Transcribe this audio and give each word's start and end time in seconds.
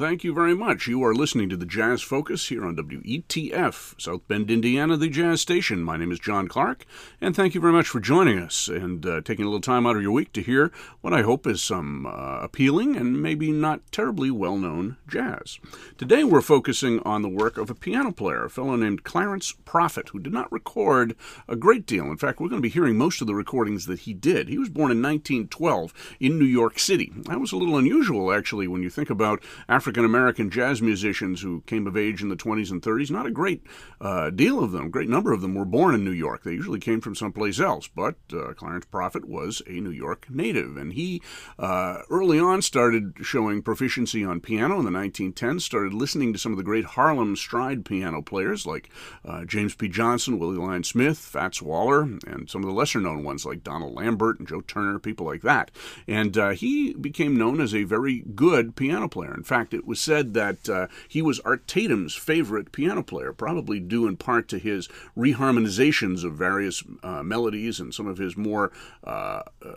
Thank 0.00 0.24
you 0.24 0.32
very 0.32 0.54
much. 0.54 0.86
You 0.86 1.04
are 1.04 1.14
listening 1.14 1.50
to 1.50 1.58
the 1.58 1.66
Jazz 1.66 2.00
Focus 2.00 2.48
here 2.48 2.64
on 2.64 2.74
WETF, 2.74 4.00
South 4.00 4.26
Bend, 4.28 4.50
Indiana, 4.50 4.96
the 4.96 5.10
Jazz 5.10 5.42
Station. 5.42 5.82
My 5.82 5.98
name 5.98 6.10
is 6.10 6.18
John 6.18 6.48
Clark, 6.48 6.86
and 7.20 7.36
thank 7.36 7.54
you 7.54 7.60
very 7.60 7.74
much 7.74 7.86
for 7.86 8.00
joining 8.00 8.38
us 8.38 8.66
and 8.66 9.04
uh, 9.04 9.20
taking 9.20 9.44
a 9.44 9.48
little 9.48 9.60
time 9.60 9.86
out 9.86 9.96
of 9.96 10.02
your 10.02 10.12
week 10.12 10.32
to 10.32 10.40
hear 10.40 10.72
what 11.02 11.12
I 11.12 11.20
hope 11.20 11.46
is 11.46 11.62
some 11.62 12.06
uh, 12.06 12.38
appealing 12.40 12.96
and 12.96 13.22
maybe 13.22 13.52
not 13.52 13.82
terribly 13.92 14.30
well 14.30 14.56
known 14.56 14.96
jazz. 15.06 15.58
Today 15.98 16.24
we're 16.24 16.40
focusing 16.40 17.00
on 17.00 17.20
the 17.20 17.28
work 17.28 17.58
of 17.58 17.68
a 17.68 17.74
piano 17.74 18.10
player, 18.10 18.46
a 18.46 18.50
fellow 18.50 18.76
named 18.76 19.04
Clarence 19.04 19.52
Profit, 19.66 20.08
who 20.08 20.18
did 20.18 20.32
not 20.32 20.50
record 20.50 21.14
a 21.46 21.56
great 21.56 21.84
deal. 21.84 22.06
In 22.06 22.16
fact, 22.16 22.40
we're 22.40 22.48
going 22.48 22.62
to 22.62 22.66
be 22.66 22.70
hearing 22.70 22.96
most 22.96 23.20
of 23.20 23.26
the 23.26 23.34
recordings 23.34 23.84
that 23.84 24.00
he 24.00 24.14
did. 24.14 24.48
He 24.48 24.56
was 24.56 24.70
born 24.70 24.90
in 24.90 25.02
1912 25.02 26.16
in 26.20 26.38
New 26.38 26.46
York 26.46 26.78
City. 26.78 27.12
That 27.26 27.38
was 27.38 27.52
a 27.52 27.58
little 27.58 27.76
unusual, 27.76 28.32
actually, 28.32 28.66
when 28.66 28.82
you 28.82 28.88
think 28.88 29.10
about 29.10 29.42
African 29.68 29.89
American 29.98 30.50
jazz 30.50 30.80
musicians 30.80 31.40
who 31.40 31.62
came 31.62 31.86
of 31.86 31.96
age 31.96 32.22
in 32.22 32.28
the 32.28 32.36
20s 32.36 32.70
and 32.70 32.82
30s. 32.82 33.10
Not 33.10 33.26
a 33.26 33.30
great 33.30 33.62
uh, 34.00 34.30
deal 34.30 34.62
of 34.62 34.72
them, 34.72 34.86
a 34.86 34.90
great 34.90 35.08
number 35.08 35.32
of 35.32 35.40
them 35.40 35.54
were 35.54 35.64
born 35.64 35.94
in 35.94 36.04
New 36.04 36.10
York. 36.10 36.42
They 36.42 36.52
usually 36.52 36.80
came 36.80 37.00
from 37.00 37.14
someplace 37.14 37.60
else, 37.60 37.88
but 37.88 38.16
uh, 38.32 38.52
Clarence 38.54 38.86
Profit 38.86 39.26
was 39.26 39.62
a 39.66 39.80
New 39.80 39.90
York 39.90 40.26
native, 40.30 40.76
and 40.76 40.92
he 40.92 41.22
uh, 41.58 41.98
early 42.10 42.38
on 42.38 42.62
started 42.62 43.14
showing 43.22 43.62
proficiency 43.62 44.24
on 44.24 44.40
piano 44.40 44.78
in 44.78 44.84
the 44.84 44.90
1910s, 44.90 45.62
started 45.62 45.94
listening 45.94 46.32
to 46.32 46.38
some 46.38 46.52
of 46.52 46.58
the 46.58 46.64
great 46.64 46.84
Harlem 46.84 47.36
stride 47.36 47.84
piano 47.84 48.22
players 48.22 48.66
like 48.66 48.90
uh, 49.24 49.44
James 49.44 49.74
P. 49.74 49.88
Johnson, 49.88 50.38
Willie 50.38 50.56
Lion 50.56 50.84
Smith, 50.84 51.18
Fats 51.18 51.62
Waller, 51.62 52.02
and 52.02 52.48
some 52.48 52.62
of 52.62 52.68
the 52.68 52.74
lesser 52.74 53.00
known 53.00 53.24
ones 53.24 53.44
like 53.44 53.64
Donald 53.64 53.94
Lambert 53.94 54.38
and 54.38 54.48
Joe 54.48 54.60
Turner, 54.60 54.98
people 54.98 55.26
like 55.26 55.42
that. 55.42 55.70
And 56.06 56.36
uh, 56.36 56.50
he 56.50 56.94
became 56.94 57.36
known 57.36 57.60
as 57.60 57.74
a 57.74 57.84
very 57.84 58.24
good 58.34 58.76
piano 58.76 59.08
player. 59.08 59.34
In 59.34 59.44
fact, 59.44 59.69
fact, 59.70 59.82
it 59.82 59.86
was 59.86 60.00
said 60.00 60.34
that 60.34 60.68
uh, 60.68 60.86
he 61.08 61.22
was 61.22 61.40
Art 61.40 61.66
Tatum's 61.66 62.14
favorite 62.14 62.72
piano 62.72 63.02
player, 63.02 63.32
probably 63.32 63.80
due 63.80 64.06
in 64.06 64.16
part 64.16 64.48
to 64.48 64.58
his 64.58 64.88
reharmonizations 65.16 66.24
of 66.24 66.34
various 66.34 66.82
uh, 67.02 67.22
melodies 67.22 67.80
and 67.80 67.94
some 67.94 68.06
of 68.06 68.18
his 68.18 68.36
more 68.36 68.72
uh, 69.04 69.42
uh 69.64 69.70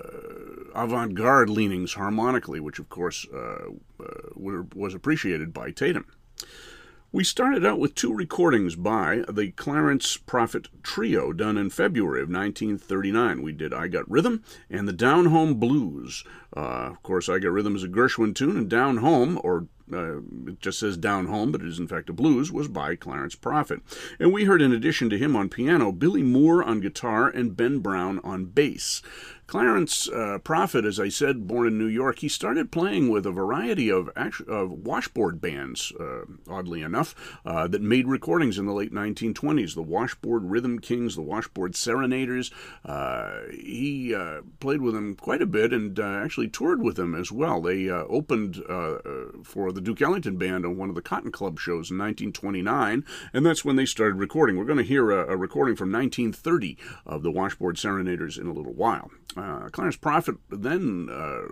avant 0.75 1.13
garde 1.13 1.49
leanings 1.49 1.93
harmonically, 1.93 2.59
which, 2.59 2.79
of 2.79 2.89
course, 2.89 3.27
uh, 3.33 3.69
uh, 3.99 4.63
was 4.75 4.93
appreciated 4.93 5.53
by 5.53 5.71
Tatum. 5.71 6.05
We 7.13 7.23
started 7.23 7.63
out 7.63 7.77
with 7.77 7.93
two 7.93 8.11
recordings 8.11 8.75
by 8.75 9.23
the 9.29 9.51
Clarence 9.51 10.17
Profit 10.17 10.69
Trio 10.81 11.31
done 11.31 11.59
in 11.59 11.69
February 11.69 12.23
of 12.23 12.27
1939. 12.27 13.43
We 13.43 13.51
did 13.51 13.71
I 13.71 13.87
Got 13.87 14.09
Rhythm 14.09 14.43
and 14.67 14.87
the 14.87 14.93
Down 14.93 15.27
Home 15.27 15.53
Blues. 15.59 16.23
Uh, 16.57 16.89
of 16.89 17.03
course, 17.03 17.29
I 17.29 17.37
Got 17.37 17.51
Rhythm 17.51 17.75
is 17.75 17.83
a 17.83 17.87
Gershwin 17.87 18.33
tune, 18.33 18.57
and 18.57 18.67
Down 18.67 18.97
Home, 18.97 19.39
or 19.43 19.67
uh, 19.93 20.21
it 20.47 20.59
just 20.59 20.79
says 20.79 20.97
Down 20.97 21.27
Home, 21.27 21.51
but 21.51 21.61
it 21.61 21.67
is 21.67 21.77
in 21.77 21.87
fact 21.87 22.09
a 22.09 22.13
blues, 22.13 22.51
was 22.51 22.67
by 22.67 22.95
Clarence 22.95 23.35
Profit. 23.35 23.81
And 24.19 24.33
we 24.33 24.45
heard, 24.45 24.63
in 24.63 24.73
addition 24.73 25.11
to 25.11 25.17
him 25.19 25.35
on 25.35 25.49
piano, 25.49 25.91
Billy 25.91 26.23
Moore 26.23 26.63
on 26.63 26.81
guitar 26.81 27.27
and 27.29 27.55
Ben 27.55 27.77
Brown 27.77 28.21
on 28.23 28.45
bass. 28.45 29.03
Clarence 29.53 30.09
uh, 30.09 30.39
Profit, 30.43 30.83
as 30.83 30.99
I 30.99 31.09
said, 31.09 31.45
born 31.45 31.67
in 31.67 31.77
New 31.77 31.85
York, 31.85 32.17
he 32.17 32.27
started 32.27 32.71
playing 32.71 33.11
with 33.11 33.23
a 33.27 33.31
variety 33.31 33.87
of, 33.87 34.09
of 34.47 34.71
washboard 34.71 35.39
bands, 35.39 35.93
uh, 35.99 36.23
oddly 36.49 36.81
enough, 36.81 37.13
uh, 37.45 37.67
that 37.67 37.83
made 37.83 38.07
recordings 38.07 38.57
in 38.57 38.65
the 38.65 38.73
late 38.73 38.91
1920s. 38.91 39.75
The 39.75 39.83
Washboard 39.83 40.45
Rhythm 40.45 40.79
Kings, 40.79 41.13
the 41.13 41.21
Washboard 41.21 41.75
Serenaders. 41.75 42.49
Uh, 42.83 43.41
he 43.51 44.15
uh, 44.15 44.41
played 44.59 44.81
with 44.81 44.95
them 44.95 45.13
quite 45.13 45.43
a 45.43 45.45
bit 45.45 45.71
and 45.71 45.99
uh, 45.99 46.03
actually 46.03 46.47
toured 46.47 46.81
with 46.81 46.95
them 46.95 47.13
as 47.13 47.31
well. 47.31 47.61
They 47.61 47.91
opened 47.91 48.55
for 49.43 49.71
the 49.71 49.81
Duke 49.81 50.01
Ellington 50.01 50.37
Band 50.37 50.65
on 50.65 50.77
one 50.77 50.89
of 50.89 50.95
the 50.95 51.01
Cotton 51.03 51.31
Club 51.31 51.59
shows 51.59 51.91
in 51.91 51.99
1929, 51.99 53.05
and 53.31 53.45
that's 53.45 53.63
when 53.63 53.75
they 53.75 53.85
started 53.85 54.15
recording. 54.15 54.57
We're 54.57 54.65
going 54.65 54.79
to 54.79 54.83
hear 54.83 55.11
a, 55.11 55.33
a 55.33 55.37
recording 55.37 55.75
from 55.75 55.91
1930 55.91 56.75
of 57.05 57.21
the 57.21 57.29
Washboard 57.29 57.77
Serenaders 57.77 58.39
in 58.39 58.47
a 58.47 58.53
little 58.53 58.73
while. 58.73 59.11
Uh, 59.43 59.67
Clarence 59.69 59.97
Profit 59.97 60.37
then 60.49 61.09
uh, 61.11 61.49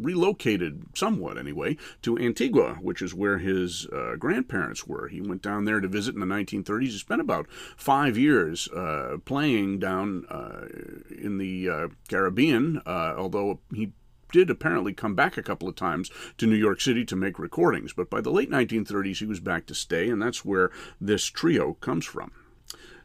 relocated 0.00 0.82
somewhat 0.94 1.36
anyway 1.36 1.76
to 2.00 2.18
Antigua, 2.18 2.76
which 2.80 3.02
is 3.02 3.12
where 3.12 3.36
his 3.36 3.86
uh, 3.88 4.16
grandparents 4.18 4.86
were. 4.86 5.08
He 5.08 5.20
went 5.20 5.42
down 5.42 5.66
there 5.66 5.80
to 5.80 5.88
visit 5.88 6.14
in 6.14 6.20
the 6.20 6.26
1930s. 6.26 6.82
He 6.84 6.98
spent 6.98 7.20
about 7.20 7.46
five 7.76 8.16
years 8.16 8.68
uh, 8.68 9.18
playing 9.26 9.78
down 9.78 10.24
uh, 10.30 10.68
in 11.10 11.36
the 11.36 11.68
uh, 11.68 11.88
Caribbean, 12.08 12.80
although 12.86 13.60
he 13.74 13.92
did 14.32 14.48
apparently 14.48 14.94
come 14.94 15.14
back 15.14 15.36
a 15.36 15.42
couple 15.42 15.68
of 15.68 15.76
times 15.76 16.10
to 16.38 16.46
New 16.46 16.56
York 16.56 16.80
City 16.80 17.04
to 17.04 17.14
make 17.14 17.38
recordings. 17.38 17.92
But 17.92 18.08
by 18.08 18.22
the 18.22 18.32
late 18.32 18.50
1930s, 18.50 19.18
he 19.18 19.26
was 19.26 19.40
back 19.40 19.66
to 19.66 19.74
stay, 19.74 20.08
and 20.08 20.20
that's 20.20 20.46
where 20.46 20.70
this 20.98 21.26
trio 21.26 21.74
comes 21.74 22.06
from. 22.06 22.32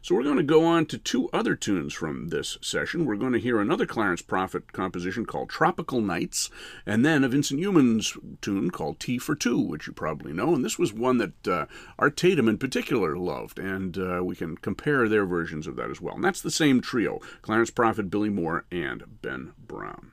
So 0.02 0.14
we're 0.14 0.22
going 0.22 0.38
to 0.38 0.42
go 0.42 0.64
on 0.64 0.86
to 0.86 0.96
two 0.96 1.28
other 1.30 1.54
tunes 1.54 1.92
from 1.92 2.28
this 2.28 2.56
session. 2.62 3.04
We're 3.04 3.16
going 3.16 3.34
to 3.34 3.38
hear 3.38 3.60
another 3.60 3.84
Clarence 3.84 4.22
Profit 4.22 4.72
composition 4.72 5.26
called 5.26 5.50
Tropical 5.50 6.00
Nights, 6.00 6.48
and 6.86 7.04
then 7.04 7.22
a 7.22 7.28
Vincent 7.28 7.60
Youmans 7.60 8.16
tune 8.40 8.70
called 8.70 8.98
Tea 8.98 9.18
for 9.18 9.34
Two, 9.34 9.60
which 9.60 9.86
you 9.86 9.92
probably 9.92 10.32
know. 10.32 10.54
And 10.54 10.64
this 10.64 10.78
was 10.78 10.94
one 10.94 11.18
that 11.18 11.46
uh, 11.46 11.66
Art 11.98 12.16
Tatum 12.16 12.48
in 12.48 12.56
particular 12.56 13.14
loved, 13.14 13.58
and 13.58 13.98
uh, 13.98 14.24
we 14.24 14.34
can 14.34 14.56
compare 14.56 15.06
their 15.06 15.26
versions 15.26 15.66
of 15.66 15.76
that 15.76 15.90
as 15.90 16.00
well. 16.00 16.14
And 16.14 16.24
that's 16.24 16.40
the 16.40 16.50
same 16.50 16.80
trio 16.80 17.20
Clarence 17.42 17.70
Profit, 17.70 18.10
Billy 18.10 18.30
Moore, 18.30 18.64
and 18.72 19.04
Ben 19.20 19.52
Brown. 19.58 20.12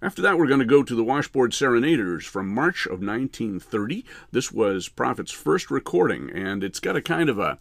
After 0.00 0.22
that, 0.22 0.38
we're 0.38 0.46
going 0.46 0.60
to 0.60 0.64
go 0.64 0.82
to 0.82 0.94
the 0.94 1.04
Washboard 1.04 1.52
Serenaders 1.52 2.24
from 2.24 2.48
March 2.48 2.86
of 2.86 3.02
1930. 3.02 4.06
This 4.30 4.50
was 4.50 4.88
Profit's 4.88 5.32
first 5.32 5.70
recording, 5.70 6.30
and 6.30 6.64
it's 6.64 6.80
got 6.80 6.96
a 6.96 7.02
kind 7.02 7.28
of 7.28 7.38
a 7.38 7.58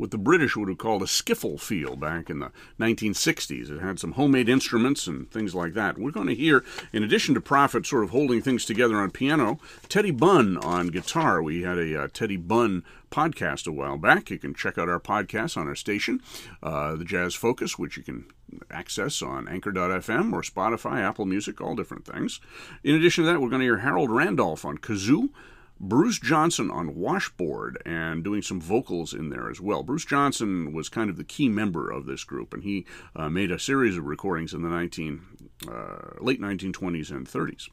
what 0.00 0.10
the 0.10 0.18
British 0.18 0.56
would 0.56 0.70
have 0.70 0.78
called 0.78 1.02
a 1.02 1.06
skiffle 1.06 1.60
feel 1.60 1.94
back 1.94 2.30
in 2.30 2.38
the 2.38 2.50
1960s. 2.80 3.70
It 3.70 3.82
had 3.82 4.00
some 4.00 4.12
homemade 4.12 4.48
instruments 4.48 5.06
and 5.06 5.30
things 5.30 5.54
like 5.54 5.74
that. 5.74 5.98
We're 5.98 6.10
going 6.10 6.28
to 6.28 6.34
hear, 6.34 6.64
in 6.90 7.02
addition 7.02 7.34
to 7.34 7.40
Profit 7.40 7.84
sort 7.84 8.04
of 8.04 8.10
holding 8.10 8.40
things 8.40 8.64
together 8.64 8.96
on 8.96 9.10
piano, 9.10 9.58
Teddy 9.90 10.10
Bunn 10.10 10.56
on 10.56 10.88
guitar. 10.88 11.42
We 11.42 11.62
had 11.62 11.76
a 11.76 12.04
uh, 12.04 12.08
Teddy 12.14 12.38
Bunn 12.38 12.82
podcast 13.10 13.66
a 13.66 13.72
while 13.72 13.98
back. 13.98 14.30
You 14.30 14.38
can 14.38 14.54
check 14.54 14.78
out 14.78 14.88
our 14.88 15.00
podcast 15.00 15.58
on 15.58 15.68
our 15.68 15.74
station, 15.74 16.22
uh, 16.62 16.96
The 16.96 17.04
Jazz 17.04 17.34
Focus, 17.34 17.78
which 17.78 17.98
you 17.98 18.02
can 18.02 18.24
access 18.70 19.20
on 19.20 19.48
anchor.fm 19.48 20.32
or 20.32 20.40
Spotify, 20.40 21.00
Apple 21.02 21.26
Music, 21.26 21.60
all 21.60 21.76
different 21.76 22.06
things. 22.06 22.40
In 22.82 22.94
addition 22.94 23.24
to 23.24 23.30
that, 23.30 23.42
we're 23.42 23.50
going 23.50 23.60
to 23.60 23.66
hear 23.66 23.78
Harold 23.78 24.10
Randolph 24.10 24.64
on 24.64 24.78
kazoo. 24.78 25.28
Bruce 25.82 26.18
Johnson 26.18 26.70
on 26.70 26.94
washboard 26.94 27.80
and 27.86 28.22
doing 28.22 28.42
some 28.42 28.60
vocals 28.60 29.14
in 29.14 29.30
there 29.30 29.50
as 29.50 29.62
well. 29.62 29.82
Bruce 29.82 30.04
Johnson 30.04 30.74
was 30.74 30.90
kind 30.90 31.08
of 31.08 31.16
the 31.16 31.24
key 31.24 31.48
member 31.48 31.90
of 31.90 32.04
this 32.04 32.22
group, 32.22 32.52
and 32.52 32.62
he 32.62 32.84
uh, 33.16 33.30
made 33.30 33.50
a 33.50 33.58
series 33.58 33.96
of 33.96 34.04
recordings 34.04 34.52
in 34.52 34.60
the 34.60 34.68
19, 34.68 35.22
uh, 35.68 36.20
late 36.20 36.40
1920s 36.40 37.10
and 37.10 37.26
30s. 37.26 37.70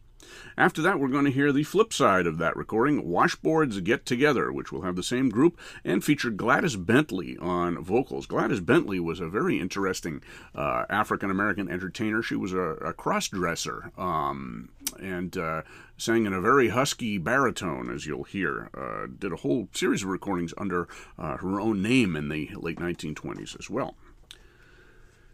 After 0.57 0.81
that, 0.81 0.99
we're 0.99 1.07
going 1.07 1.25
to 1.25 1.31
hear 1.31 1.51
the 1.51 1.63
flip 1.63 1.93
side 1.93 2.25
of 2.25 2.37
that 2.39 2.55
recording, 2.55 3.03
Washboards 3.03 3.83
Get 3.83 4.05
Together, 4.05 4.51
which 4.51 4.71
will 4.71 4.81
have 4.81 4.95
the 4.95 5.03
same 5.03 5.29
group 5.29 5.59
and 5.83 6.03
feature 6.03 6.31
Gladys 6.31 6.75
Bentley 6.75 7.37
on 7.37 7.83
vocals. 7.83 8.25
Gladys 8.25 8.59
Bentley 8.59 8.99
was 8.99 9.19
a 9.19 9.29
very 9.29 9.59
interesting 9.59 10.21
uh, 10.55 10.85
African 10.89 11.29
American 11.29 11.69
entertainer. 11.69 12.21
She 12.23 12.35
was 12.35 12.53
a, 12.53 12.57
a 12.59 12.93
cross 12.93 13.27
dresser 13.27 13.91
um, 13.97 14.69
and 14.99 15.37
uh, 15.37 15.61
sang 15.97 16.25
in 16.25 16.33
a 16.33 16.41
very 16.41 16.69
husky 16.69 17.17
baritone, 17.17 17.93
as 17.93 18.05
you'll 18.05 18.23
hear. 18.23 18.69
Uh, 18.75 19.07
did 19.19 19.31
a 19.31 19.37
whole 19.37 19.67
series 19.73 20.03
of 20.03 20.09
recordings 20.09 20.53
under 20.57 20.87
uh, 21.19 21.37
her 21.37 21.59
own 21.59 21.81
name 21.81 22.15
in 22.15 22.29
the 22.29 22.49
late 22.55 22.79
1920s 22.79 23.59
as 23.59 23.69
well. 23.69 23.95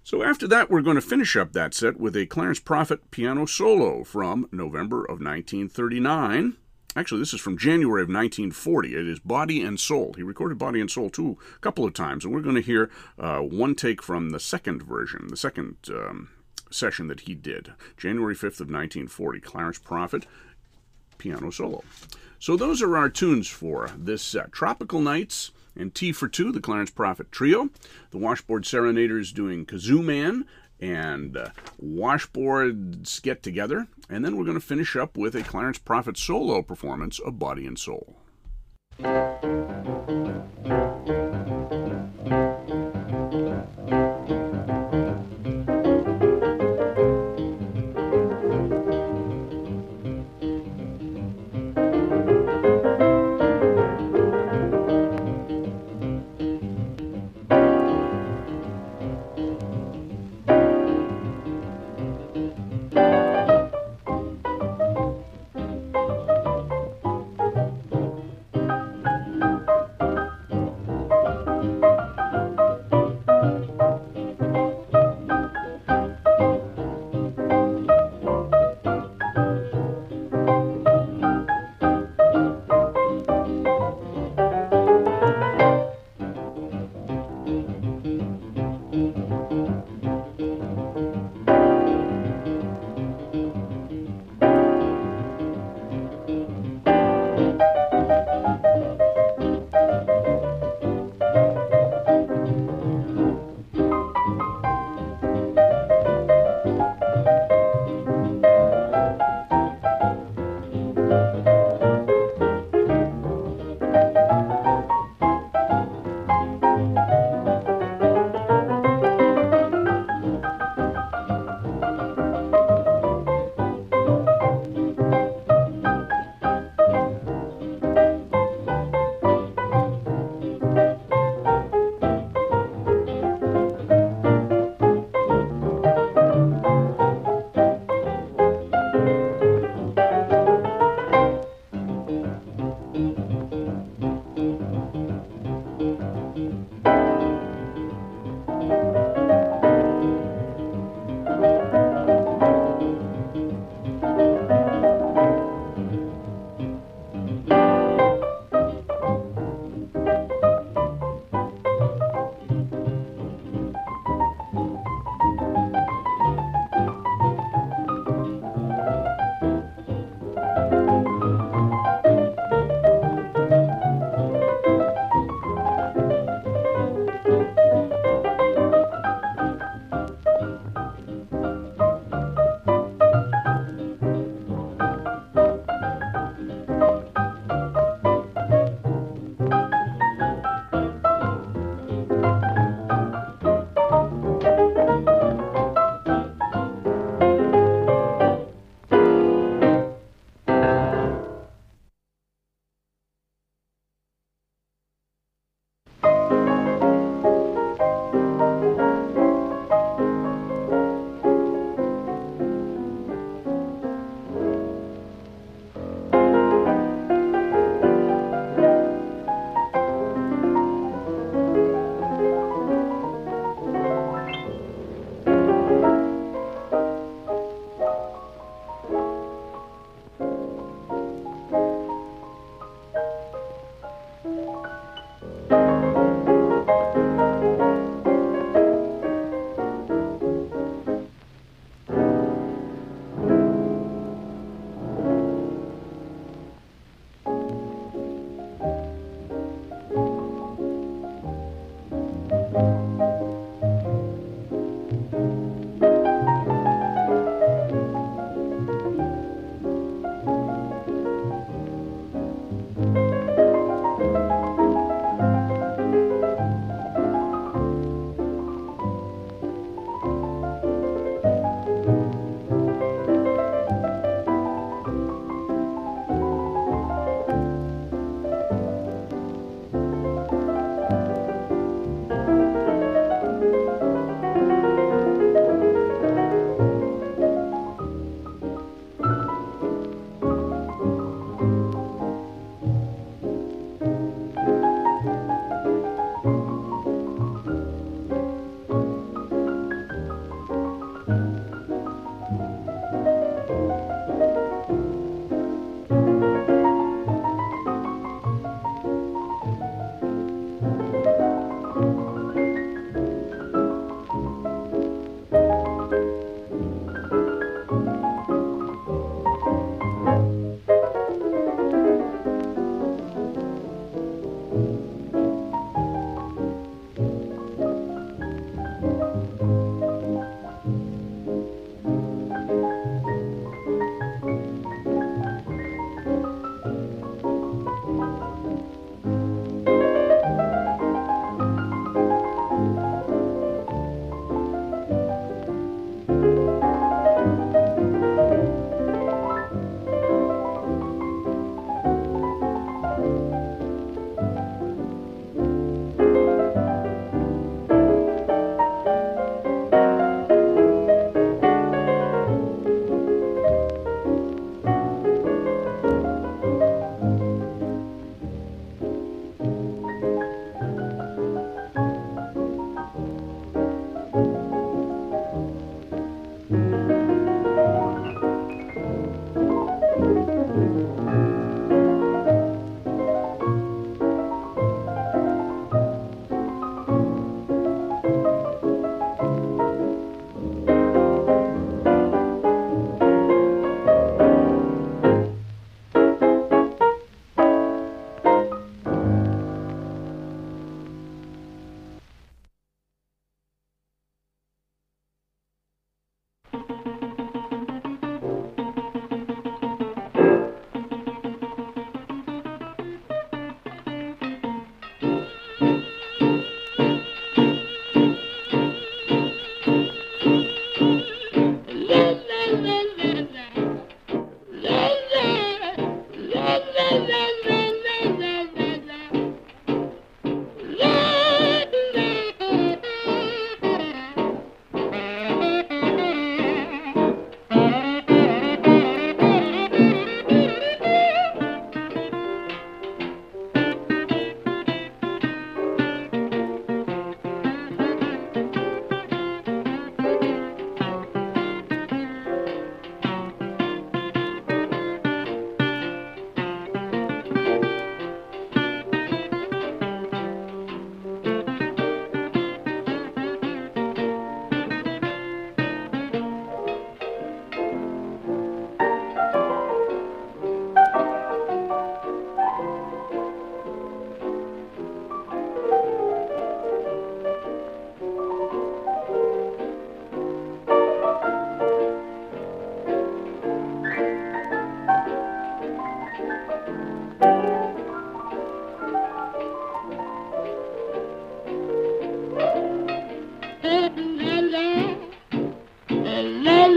So 0.03 0.21
after 0.21 0.47
that, 0.49 0.69
we're 0.69 0.81
going 0.81 0.95
to 0.95 1.01
finish 1.01 1.37
up 1.37 1.53
that 1.53 1.73
set 1.73 1.97
with 1.97 2.15
a 2.17 2.25
Clarence 2.25 2.59
Profit 2.59 3.09
piano 3.09 3.45
solo 3.45 4.03
from 4.03 4.49
November 4.51 4.99
of 5.05 5.21
1939. 5.21 6.57
Actually, 6.95 7.19
this 7.19 7.33
is 7.33 7.39
from 7.39 7.57
January 7.57 8.01
of 8.01 8.09
1940. 8.09 8.95
It 8.95 9.07
is 9.07 9.19
Body 9.19 9.61
and 9.61 9.79
Soul. 9.79 10.13
He 10.13 10.21
recorded 10.21 10.59
Body 10.59 10.81
and 10.81 10.91
Soul 10.91 11.09
too 11.09 11.37
a 11.55 11.59
couple 11.59 11.85
of 11.85 11.93
times, 11.93 12.25
and 12.25 12.33
we're 12.33 12.41
going 12.41 12.55
to 12.55 12.61
hear 12.61 12.91
uh, 13.17 13.39
one 13.39 13.75
take 13.75 14.03
from 14.03 14.31
the 14.31 14.41
second 14.41 14.83
version, 14.83 15.29
the 15.29 15.37
second 15.37 15.77
um, 15.89 16.29
session 16.69 17.07
that 17.07 17.21
he 17.21 17.33
did, 17.33 17.71
January 17.95 18.35
5th 18.35 18.59
of 18.59 18.69
1940. 18.69 19.39
Clarence 19.39 19.79
Profit 19.79 20.27
piano 21.17 21.49
solo. 21.49 21.81
So 22.39 22.57
those 22.57 22.81
are 22.81 22.97
our 22.97 23.09
tunes 23.09 23.47
for 23.47 23.89
this 23.97 24.21
set: 24.21 24.51
Tropical 24.51 24.99
Nights 24.99 25.51
and 25.75 25.93
Tea 25.93 26.11
for 26.11 26.27
Two, 26.27 26.51
the 26.51 26.61
Clarence 26.61 26.91
Profit 26.91 27.31
Trio. 27.31 27.69
The 28.11 28.17
Washboard 28.17 28.65
Serenaders 28.65 29.31
doing 29.31 29.65
Kazoo 29.65 30.03
Man 30.03 30.45
and 30.79 31.37
uh, 31.37 31.49
Washboards 31.81 33.21
Get 33.21 33.41
Together. 33.43 33.87
And 34.09 34.23
then 34.25 34.35
we're 34.35 34.45
going 34.45 34.59
to 34.59 34.65
finish 34.65 34.95
up 34.95 35.17
with 35.17 35.35
a 35.35 35.43
Clarence 35.43 35.77
Profit 35.77 36.17
solo 36.17 36.61
performance 36.61 37.19
of 37.19 37.39
Body 37.39 37.65
and 37.65 37.79
Soul. 37.79 38.17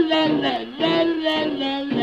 la 0.09 0.27
la 0.27 0.53
la 0.79 1.43
la 1.59 1.73
la 1.91 1.96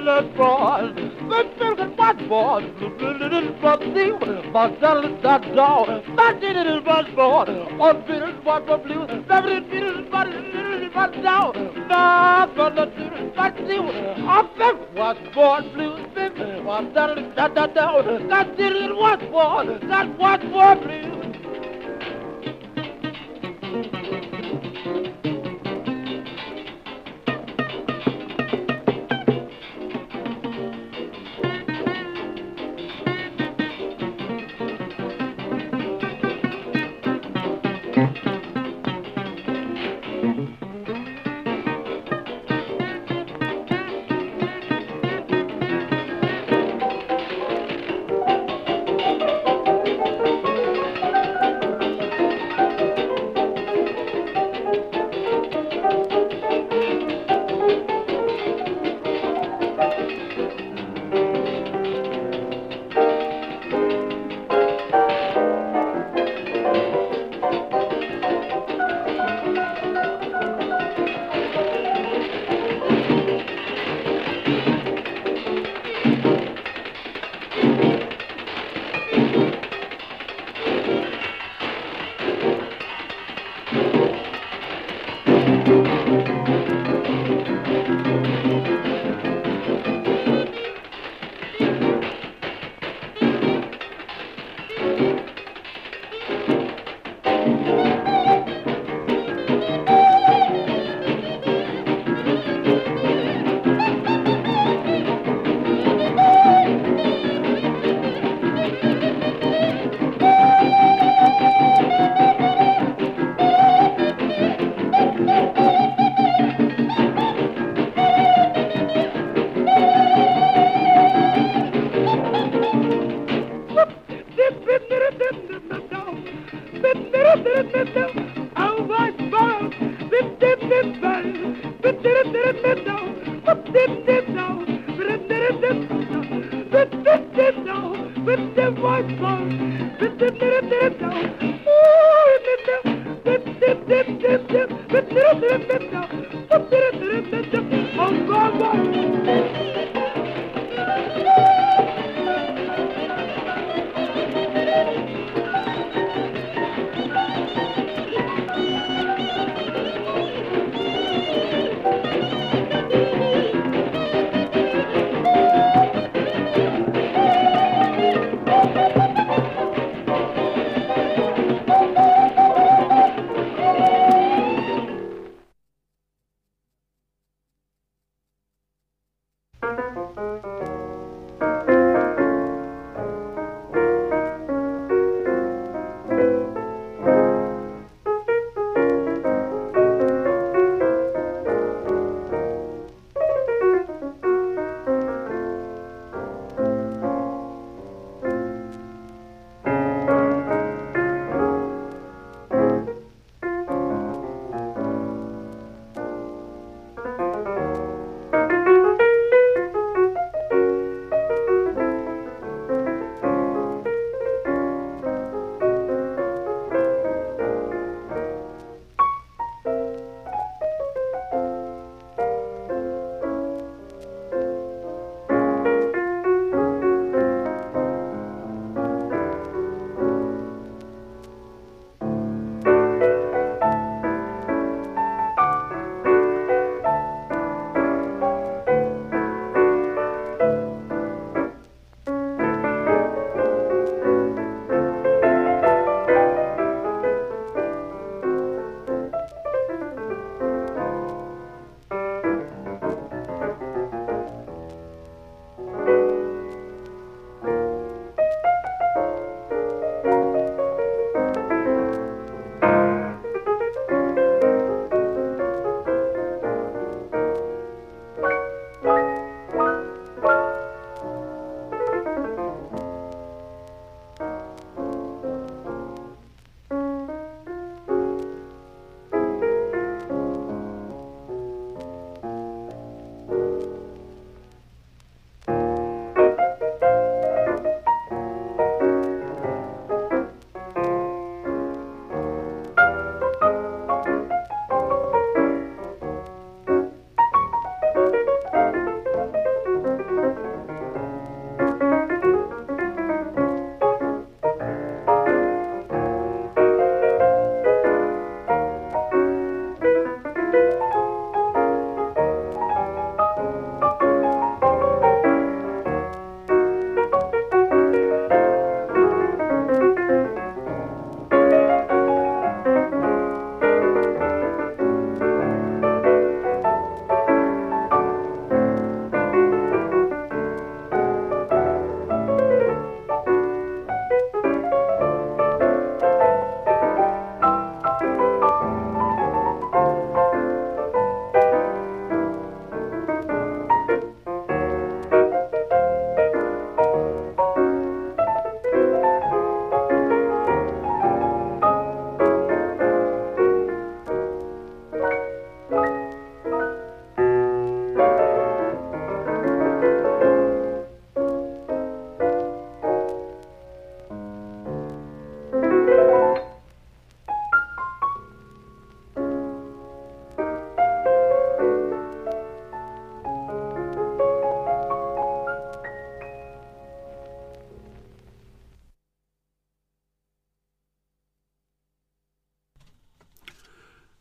minute 0.00 0.36
boy. 0.36 0.92
But 1.28 1.58
little 1.58 1.88
bus 1.96 2.16
boy, 2.28 2.70
little 3.00 3.52
bus 3.60 3.78
blue, 3.78 4.18
but 4.52 4.80
that 4.80 5.22
that 5.22 5.54
dog, 5.54 5.86
that 6.16 6.40
little 6.40 6.80
bus 6.80 7.06
boy, 7.14 7.44
on 7.80 8.06
little 8.08 8.32
bus 8.42 8.62
blue, 8.84 9.06
that 9.28 9.44
little 9.44 10.02
bus 10.10 10.28
little 10.28 10.90
bus 10.90 11.14
dog, 11.22 11.54
that 11.88 12.56
little 12.56 13.30
bus 13.36 13.52
blue, 13.58 13.88
up 14.36 14.56
there 14.58 14.74
was 14.94 15.16
born 15.34 15.62
blue, 15.74 15.96
up 16.68 16.94
there 16.94 17.14
that 17.36 17.54
that 17.54 17.74
dog, 17.74 18.28
that 18.28 18.58
little 18.58 18.96
was 18.96 19.20
born, 19.30 19.88
that 19.88 20.18
was 20.18 20.40
born 20.52 20.78
blue. 20.82 20.98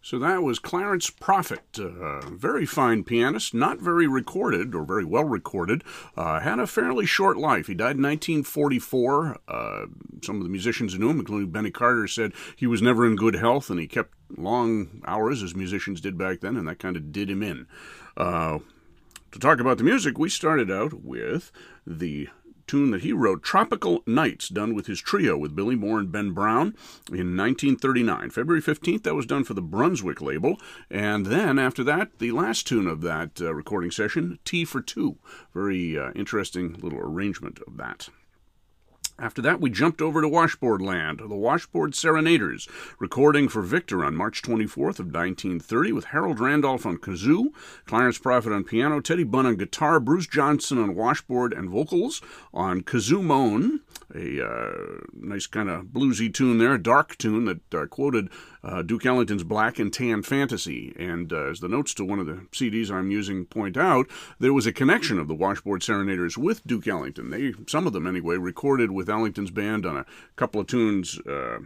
So 0.08 0.18
that 0.20 0.42
was 0.42 0.58
Clarence 0.58 1.10
Profit, 1.10 1.78
uh, 1.78 2.22
very 2.30 2.66
fine 2.66 3.04
pianist, 3.04 3.54
not 3.54 3.80
very 3.80 4.08
recorded 4.08 4.74
or 4.74 4.86
very 4.86 5.04
well 5.04 5.26
recorded. 5.26 5.84
Uh, 6.16 6.40
had 6.40 6.60
a 6.60 6.66
fairly 6.66 7.06
short 7.06 7.36
life. 7.36 7.68
He 7.68 7.74
died 7.74 7.98
in 7.98 8.04
1944. 8.04 9.38
Uh, 9.50 9.86
some 10.24 10.38
of 10.38 10.44
the 10.44 10.50
musicians 10.50 10.94
who 10.94 11.00
knew 11.00 11.10
him, 11.10 11.20
including 11.20 11.50
Benny 11.50 11.72
Carter, 11.72 12.08
said 12.08 12.32
he 12.56 12.66
was 12.66 12.82
never 12.82 13.06
in 13.06 13.18
good 13.18 13.36
health 13.36 13.70
and 13.70 13.82
he 13.82 13.86
kept 13.86 14.14
long 14.38 15.02
hours 15.06 15.44
as 15.44 15.54
musicians 15.54 16.00
did 16.00 16.18
back 16.18 16.40
then, 16.40 16.56
and 16.56 16.70
that 16.70 16.80
kind 16.80 16.96
of 16.96 17.12
did 17.12 17.30
him 17.30 17.44
in. 17.44 17.68
Uh, 18.16 18.60
to 19.34 19.40
talk 19.40 19.60
about 19.60 19.78
the 19.78 19.84
music, 19.84 20.18
we 20.18 20.30
started 20.30 20.72
out 20.72 21.04
with 21.04 21.52
the 21.86 22.30
tune 22.68 22.92
that 22.92 23.02
he 23.02 23.14
wrote, 23.14 23.42
Tropical 23.42 24.04
Nights, 24.06 24.50
done 24.50 24.76
with 24.76 24.88
his 24.88 25.00
trio 25.00 25.38
with 25.38 25.56
Billy 25.56 25.76
Moore 25.76 26.00
and 26.00 26.12
Ben 26.12 26.32
Brown 26.32 26.76
in 27.10 27.36
1939. 27.38 28.30
February 28.30 28.62
15th, 28.62 29.04
that 29.04 29.16
was 29.16 29.26
done 29.26 29.44
for 29.44 29.54
the 29.54 29.62
Brunswick 29.62 30.22
label. 30.22 30.60
And 30.90 31.26
then 31.26 31.58
after 31.58 31.84
that, 31.86 32.20
the 32.20 32.32
last 32.32 32.68
tune 32.68 32.88
of 32.88 33.02
that 33.02 33.42
uh, 33.42 33.54
recording 33.54 33.92
session, 33.92 34.40
Tea 34.46 34.66
for 34.66 34.82
Two. 34.82 35.18
Very 35.54 35.98
uh, 35.98 36.12
interesting 36.12 36.74
little 36.82 37.00
arrangement 37.00 37.60
of 37.66 37.78
that. 37.78 38.10
After 39.20 39.42
that, 39.42 39.60
we 39.60 39.72
jumped 39.72 40.00
over 40.00 40.22
to 40.22 40.28
Washboard 40.28 40.80
Land, 40.80 41.22
the 41.22 41.36
Washboard 41.36 41.96
Serenaders, 41.96 42.68
recording 43.00 43.50
for 43.50 43.64
Victor 43.64 44.06
on 44.06 44.16
March 44.16 44.44
24th 44.44 45.00
of 45.00 45.08
1930 45.08 45.92
with 45.92 46.06
Harold 46.06 46.40
Randolph 46.40 46.86
on 46.86 46.98
kazoo, 46.98 47.48
Clarence 47.88 48.20
Profit 48.20 48.54
on 48.54 48.64
piano, 48.64 49.02
Teddy 49.02 49.24
Bunn 49.24 49.48
on 49.48 49.56
guitar, 49.56 50.00
Bruce 50.00 50.28
Johnson 50.28 50.78
on 50.78 50.94
washboard 50.94 51.52
and 51.52 51.68
vocals, 51.68 52.22
on 52.54 52.82
kazoo 52.82 53.24
moan, 53.24 53.80
a 54.14 54.46
uh, 54.46 55.00
nice 55.14 55.48
kind 55.48 55.70
of 55.70 55.86
bluesy 55.86 56.32
tune 56.32 56.60
there, 56.60 56.76
a 56.76 56.82
dark 56.82 57.18
tune 57.18 57.46
that 57.46 57.74
uh, 57.74 57.88
quoted 57.88 58.30
uh, 58.68 58.82
Duke 58.82 59.06
Ellington's 59.06 59.44
Black 59.44 59.80
and 59.80 59.92
Tan 59.92 60.22
Fantasy. 60.22 60.94
And 61.00 61.32
uh, 61.32 61.50
as 61.50 61.62
the 61.62 61.70
notes 61.70 61.94
to 61.96 62.06
one 62.06 62.20
of 62.20 62.26
the 62.26 62.46
CDs 62.52 62.92
I'm 62.92 63.10
using 63.10 63.46
point 63.46 63.78
out, 63.78 64.08
there 64.40 64.54
was 64.54 64.68
a 64.68 64.74
connection 64.74 65.18
of 65.18 65.28
the 65.28 65.36
Washboard 65.36 65.84
Serenaders 65.84 66.38
with 66.38 66.66
Duke 66.68 66.88
Ellington. 66.88 67.30
They, 67.30 67.54
some 67.68 67.88
of 67.88 67.94
them 67.94 68.06
anyway, 68.06 68.36
recorded 68.36 68.92
with 68.92 69.10
Ellington's 69.10 69.52
band 69.52 69.86
on 69.86 69.96
a 69.96 70.06
couple 70.36 70.60
of 70.60 70.68
tunes 70.68 71.18
uh, 71.20 71.60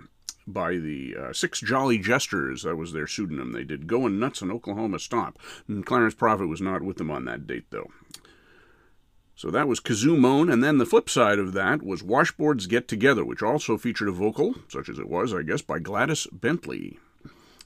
by 0.46 0.76
the 0.76 1.16
uh, 1.20 1.34
Six 1.34 1.60
Jolly 1.60 1.98
Jesters. 1.98 2.64
That 2.64 2.76
was 2.76 2.94
their 2.94 3.08
pseudonym. 3.08 3.52
They 3.52 3.64
did 3.64 3.88
Goin' 3.88 4.20
Nuts 4.20 4.42
and 4.42 4.52
Oklahoma 4.52 5.00
Stomp. 5.00 5.40
And 5.68 5.86
Clarence 5.86 6.14
Profit 6.14 6.48
was 6.48 6.62
not 6.62 6.84
with 6.84 6.98
them 6.98 7.10
on 7.10 7.26
that 7.26 7.48
date, 7.48 7.66
though. 7.72 7.90
So 9.42 9.50
that 9.50 9.68
was 9.68 9.80
Kazoo 9.80 10.20
Moan, 10.20 10.52
and 10.52 10.64
then 10.64 10.78
the 10.78 10.86
flip 10.86 11.10
side 11.10 11.40
of 11.40 11.54
that 11.54 11.82
was 11.82 12.04
Washboards 12.04 12.70
Get 12.70 12.88
Together, 12.88 13.26
which 13.26 13.42
also 13.42 13.76
featured 13.76 14.08
a 14.08 14.12
vocal, 14.12 14.54
such 14.68 14.88
as 14.88 15.00
it 15.00 15.10
was, 15.10 15.34
I 15.34 15.42
guess, 15.42 15.64
by 15.64 15.80
Gladys 15.80 16.28
Bentley. 16.32 17.00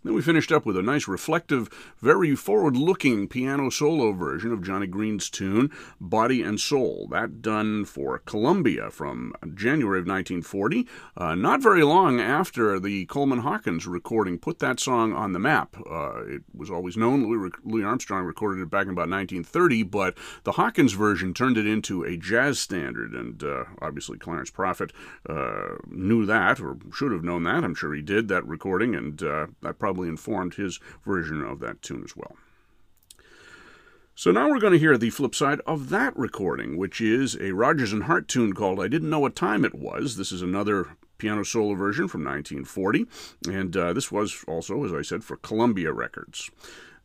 Then 0.06 0.14
we 0.14 0.22
finished 0.22 0.52
up 0.52 0.68
with 0.68 0.78
a 0.78 0.84
nice, 0.84 1.08
reflective, 1.08 1.68
very 2.00 2.36
forward 2.36 2.78
looking 2.78 3.28
piano 3.28 3.72
solo 3.72 4.12
version 4.12 4.52
of 4.52 4.62
Johnny 4.62 4.86
Green's 4.86 5.32
tune, 5.32 5.72
Body 6.00 6.44
and 6.44 6.60
Soul. 6.60 7.08
That 7.10 7.42
done 7.42 7.86
for 7.86 8.20
Columbia 8.20 8.92
from 8.92 9.34
January 9.56 9.98
of 9.98 10.06
1940. 10.06 10.88
Uh, 11.18 11.34
not 11.34 11.60
very 11.60 11.82
long 11.82 12.22
after 12.22 12.80
the 12.80 13.08
Coleman 13.08 13.40
Hawkins 13.40 13.88
recording 13.88 14.38
put 14.38 14.60
that 14.60 14.80
song 14.80 15.12
on 15.12 15.34
the 15.34 15.40
map. 15.40 15.76
Uh, 15.90 16.24
it 16.28 16.44
was 16.54 16.70
always 16.70 16.96
known, 16.96 17.28
Louis, 17.28 17.50
Louis 17.64 17.84
Armstrong 17.84 18.26
recorded 18.26 18.62
it 18.62 18.70
back 18.70 18.86
in 18.86 18.92
about 18.92 19.10
1930, 19.10 19.82
but 19.82 20.16
the 20.44 20.52
Hawkins 20.52 20.94
version 20.94 21.34
turned 21.34 21.58
it 21.58 21.66
into 21.66 22.04
a 22.04 22.16
jazz 22.16 22.60
standard, 22.60 23.14
and 23.14 23.44
uh, 23.44 23.64
obviously 23.82 24.20
Clarence 24.20 24.52
Profit 24.52 24.94
uh, 25.28 25.78
knew 25.88 26.28
that, 26.28 26.60
or 26.60 26.78
should 26.94 27.12
have 27.12 27.24
known 27.24 27.42
that. 27.46 27.64
I'm 27.64 27.74
sure 27.74 27.96
he 27.96 28.04
did, 28.04 28.28
that 28.28 28.46
recording, 28.46 28.94
and 28.94 29.24
uh, 29.24 29.48
that 29.64 29.80
probably 29.80 29.95
probably 29.96 30.10
informed 30.10 30.56
his 30.56 30.80
version 31.06 31.42
of 31.42 31.62
that 31.62 31.82
tune 31.82 32.04
as 32.04 32.18
well. 32.18 32.36
So 34.14 34.32
now 34.32 34.50
we're 34.50 34.60
going 34.60 34.74
to 34.74 34.80
hear 34.80 34.98
the 34.98 35.10
flip 35.10 35.34
side 35.34 35.62
of 35.66 35.90
that 35.90 36.16
recording, 36.18 36.78
which 36.78 37.00
is 37.00 37.38
a 37.40 37.52
Rodgers 37.52 37.94
and 37.94 38.04
Hart 38.04 38.28
tune 38.28 38.54
called 38.54 38.82
I 38.82 38.90
Didn't 38.90 39.10
Know 39.10 39.20
What 39.20 39.38
Time 39.38 39.64
It 39.64 39.76
Was. 39.76 40.18
This 40.18 40.34
is 40.34 40.42
another 40.42 40.98
piano 41.18 41.46
solo 41.46 41.76
version 41.76 42.10
from 42.10 42.26
1940, 42.26 43.06
and 43.48 43.76
uh, 43.78 43.94
this 43.94 44.12
was 44.12 44.44
also, 44.50 44.84
as 44.84 44.94
I 44.94 45.02
said, 45.02 45.24
for 45.24 45.38
Columbia 45.38 45.94
Records. 45.94 46.50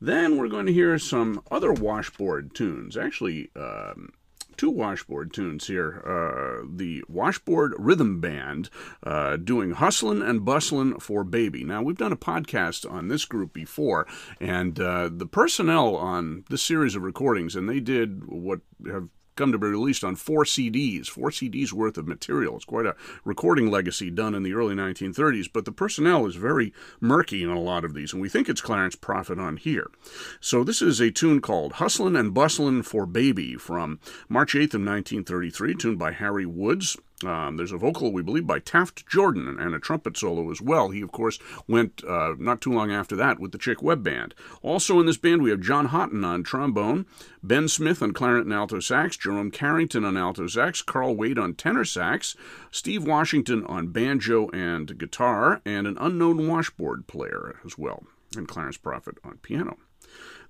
Then 0.01 0.37
we're 0.37 0.49
going 0.49 0.67
to 0.67 0.73
hear 0.73 0.99
some 0.99 1.43
other 1.51 1.73
washboard 1.73 2.55
tunes. 2.55 2.97
Actually, 2.97 3.51
um, 3.55 4.13
two 4.61 4.69
washboard 4.69 5.33
tunes 5.33 5.69
here. 5.69 6.03
Uh, 6.05 6.67
the 6.71 7.03
Washboard 7.09 7.73
Rhythm 7.79 8.21
Band 8.21 8.69
uh, 9.03 9.39
doing 9.39 9.71
Hustlin' 9.71 10.21
and 10.21 10.45
Bustlin' 10.45 11.01
for 11.01 11.25
Baby. 11.25 11.65
Now, 11.65 11.81
we've 11.81 11.97
done 11.97 12.13
a 12.13 12.17
podcast 12.17 12.89
on 12.89 13.09
this 13.09 13.25
group 13.25 13.55
before, 13.55 14.07
and 14.39 14.79
uh, 14.79 15.09
the 15.11 15.25
personnel 15.25 15.97
on 15.97 16.45
this 16.51 16.63
series 16.63 16.95
of 16.95 17.03
recordings, 17.03 17.57
and 17.57 17.71
they 17.71 17.81
did 17.81 18.27
what 18.27 18.61
have 18.87 19.09
come 19.37 19.53
to 19.53 19.59
be 19.59 19.67
released 19.67 20.05
on 20.05 20.17
four 20.17 20.45
CDs, 20.45 21.07
four 21.07 21.31
CDs 21.31 21.73
worth 21.73 21.97
of 21.97 22.07
material. 22.07 22.57
It's 22.57 22.65
quite 22.65 22.87
a 22.87 22.97
recording 23.25 23.71
legacy 23.71 24.11
done 24.11 24.35
in 24.35 24.43
the 24.43 24.55
early 24.55 24.75
1930s, 24.75 25.49
but 25.53 25.65
the 25.65 25.73
personnel 25.73 26.27
is 26.27 26.37
very 26.37 26.73
murky 27.01 27.43
in 27.43 27.51
a 27.51 27.61
lot 27.61 27.85
of 27.85 27.95
these, 27.95 28.13
and 28.13 28.21
we 28.21 28.29
think 28.29 28.49
it's 28.49 28.61
Clarence 28.61 28.97
Profit 28.97 29.39
on 29.39 29.57
here. 29.57 29.91
So 30.41 30.65
this 30.65 30.83
is 30.83 31.01
a 31.01 31.11
tune 31.11 31.41
called 31.41 31.75
Hustlin' 31.75 32.17
and 32.17 32.35
Bustlin' 32.35 32.83
for 32.83 33.07
Baby 33.07 33.57
from 33.57 34.01
March 34.29 34.55
8th 34.55 34.75
of 34.75 34.83
1933, 34.83 35.75
tuned 35.75 35.99
by 35.99 36.13
Harry 36.13 36.47
Woods. 36.47 36.97
Um, 37.25 37.57
there's 37.59 37.73
a 37.73 37.77
vocal, 37.77 38.13
we 38.13 38.23
believe, 38.23 38.47
by 38.47 38.61
Taft 38.61 39.07
Jordan 39.07 39.59
and 39.61 39.75
a 39.75 39.79
trumpet 39.79 40.17
solo 40.17 40.51
as 40.51 40.61
well. 40.61 40.89
He, 40.89 41.03
of 41.03 41.13
course, 41.13 41.39
went 41.69 42.03
uh, 42.05 42.35
not 42.39 42.61
too 42.61 42.73
long 42.73 42.91
after 42.91 43.15
that 43.17 43.39
with 43.39 43.53
the 43.53 43.59
Chick 43.59 43.83
Webb 43.83 44.03
Band. 44.03 44.35
Also 44.63 44.99
in 45.01 45.07
this 45.07 45.19
band, 45.19 45.43
we 45.43 45.51
have 45.51 45.61
John 45.61 45.87
Houghton 45.87 46.25
on 46.25 46.43
trombone, 46.43 47.07
Ben 47.43 47.69
Smith 47.69 48.03
on 48.03 48.13
clarinet 48.13 48.47
and 48.47 48.55
alto 48.55 48.81
sax, 48.81 49.17
Jerome 49.17 49.51
Carrington 49.51 50.05
on 50.05 50.17
alto 50.17 50.47
sax, 50.47 50.81
Carl 50.81 51.15
Wade 51.15 51.39
on 51.39 51.55
tenor 51.55 51.85
sax, 51.85 52.37
Steve 52.71 53.05
Washington 53.05 53.65
on 53.67 53.89
banjo 53.89 54.49
and 54.51 54.99
guitar, 54.99 55.61
and 55.67 55.87
an 55.87 55.99
unknown 56.01 56.49
washboard 56.49 57.07
player 57.07 57.57
as 57.67 57.77
well, 57.77 58.05
and 58.35 58.49
Clarence 58.49 58.79
Profit 58.79 59.19
on 59.25 59.39
piano. 59.43 59.77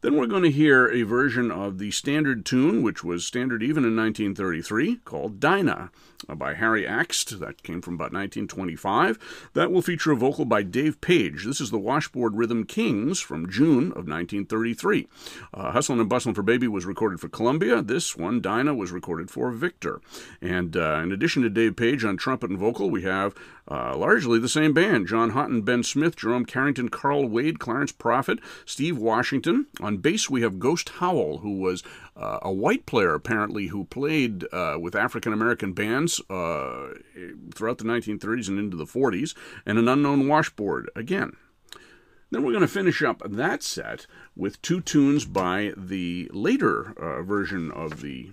Then 0.03 0.17
we're 0.17 0.27
going 0.27 0.45
to 0.45 0.51
hear 0.51 0.89
a 0.89 1.03
version 1.03 1.51
of 1.51 1.79
the 1.79 1.91
standard 1.91 2.47
tune, 2.47 2.83
which 2.83 3.05
was 3.05 3.27
standard 3.27 3.63
even 3.63 3.85
in 3.85 3.95
1933, 3.97 4.97
called 5.05 5.41
Dinah 5.41 5.91
uh, 6.27 6.35
by 6.35 6.55
Harry 6.55 6.85
Akst. 6.85 7.39
That 7.39 7.63
came 7.63 7.83
from 7.83 7.95
about 7.95 8.13
1925. 8.13 9.51
That 9.53 9.71
will 9.71 9.83
feature 9.83 10.13
a 10.13 10.17
vocal 10.17 10.47
by 10.47 10.63
Dave 10.63 11.01
Page. 11.03 11.45
This 11.45 11.61
is 11.61 11.71
the 11.71 11.79
Washboard 11.79 12.35
Rhythm 12.35 12.65
Kings 12.65 13.21
from 13.21 13.51
June 13.51 13.89
of 13.89 14.09
1933. 14.09 15.07
Uh, 15.53 15.73
Hustlin' 15.73 16.01
and 16.01 16.09
Bustlin' 16.09 16.35
for 16.35 16.43
Baby 16.43 16.67
was 16.67 16.87
recorded 16.87 17.21
for 17.21 17.29
Columbia. 17.29 17.83
This 17.83 18.17
one, 18.17 18.41
Dinah, 18.41 18.75
was 18.75 18.93
recorded 18.93 19.31
for 19.31 19.51
Victor. 19.51 20.01
And 20.41 20.77
uh, 20.79 21.01
in 21.03 21.13
addition 21.13 21.43
to 21.43 21.51
Dave 21.51 21.77
Page 21.77 22.05
on 22.05 22.17
trumpet 22.17 22.49
and 22.49 22.59
vocal, 22.59 22.89
we 22.89 23.03
have 23.03 23.35
uh, 23.69 23.97
largely 23.97 24.39
the 24.39 24.49
same 24.49 24.73
band 24.73 25.07
John 25.07 25.31
Houghton, 25.31 25.63
Ben 25.63 25.83
Smith, 25.83 26.17
Jerome 26.17 26.45
Carrington, 26.45 26.89
Carl 26.89 27.29
Wade, 27.29 27.59
Clarence 27.59 27.93
Profit, 27.93 28.39
Steve 28.65 28.97
Washington. 28.97 29.67
On 29.81 29.90
bass, 29.99 30.31
we 30.31 30.43
have 30.43 30.59
Ghost 30.59 30.91
Howell, 31.01 31.39
who 31.39 31.59
was 31.59 31.83
uh, 32.17 32.39
a 32.43 32.53
white 32.53 32.87
player 32.87 33.15
apparently 33.15 33.69
who 33.69 33.85
played 33.85 34.45
uh, 34.53 34.77
with 34.81 34.95
African 34.95 35.33
American 35.33 35.73
bands 35.73 36.21
uh, 36.31 36.95
throughout 37.55 37.79
the 37.79 37.85
1930s 37.85 38.49
and 38.49 38.59
into 38.59 38.77
the 38.77 38.85
40s, 38.85 39.35
and 39.67 39.79
an 39.79 39.89
unknown 39.89 40.29
washboard 40.29 40.91
again. 40.95 41.37
Then 42.31 42.45
we're 42.45 42.53
going 42.53 42.61
to 42.61 42.69
finish 42.69 43.03
up 43.03 43.23
that 43.25 43.63
set 43.63 44.07
with 44.37 44.63
two 44.63 44.81
tunes 44.81 45.25
by 45.25 45.73
the 45.77 46.31
later 46.33 46.93
uh, 46.97 47.23
version 47.23 47.73
of 47.73 48.03
the 48.03 48.31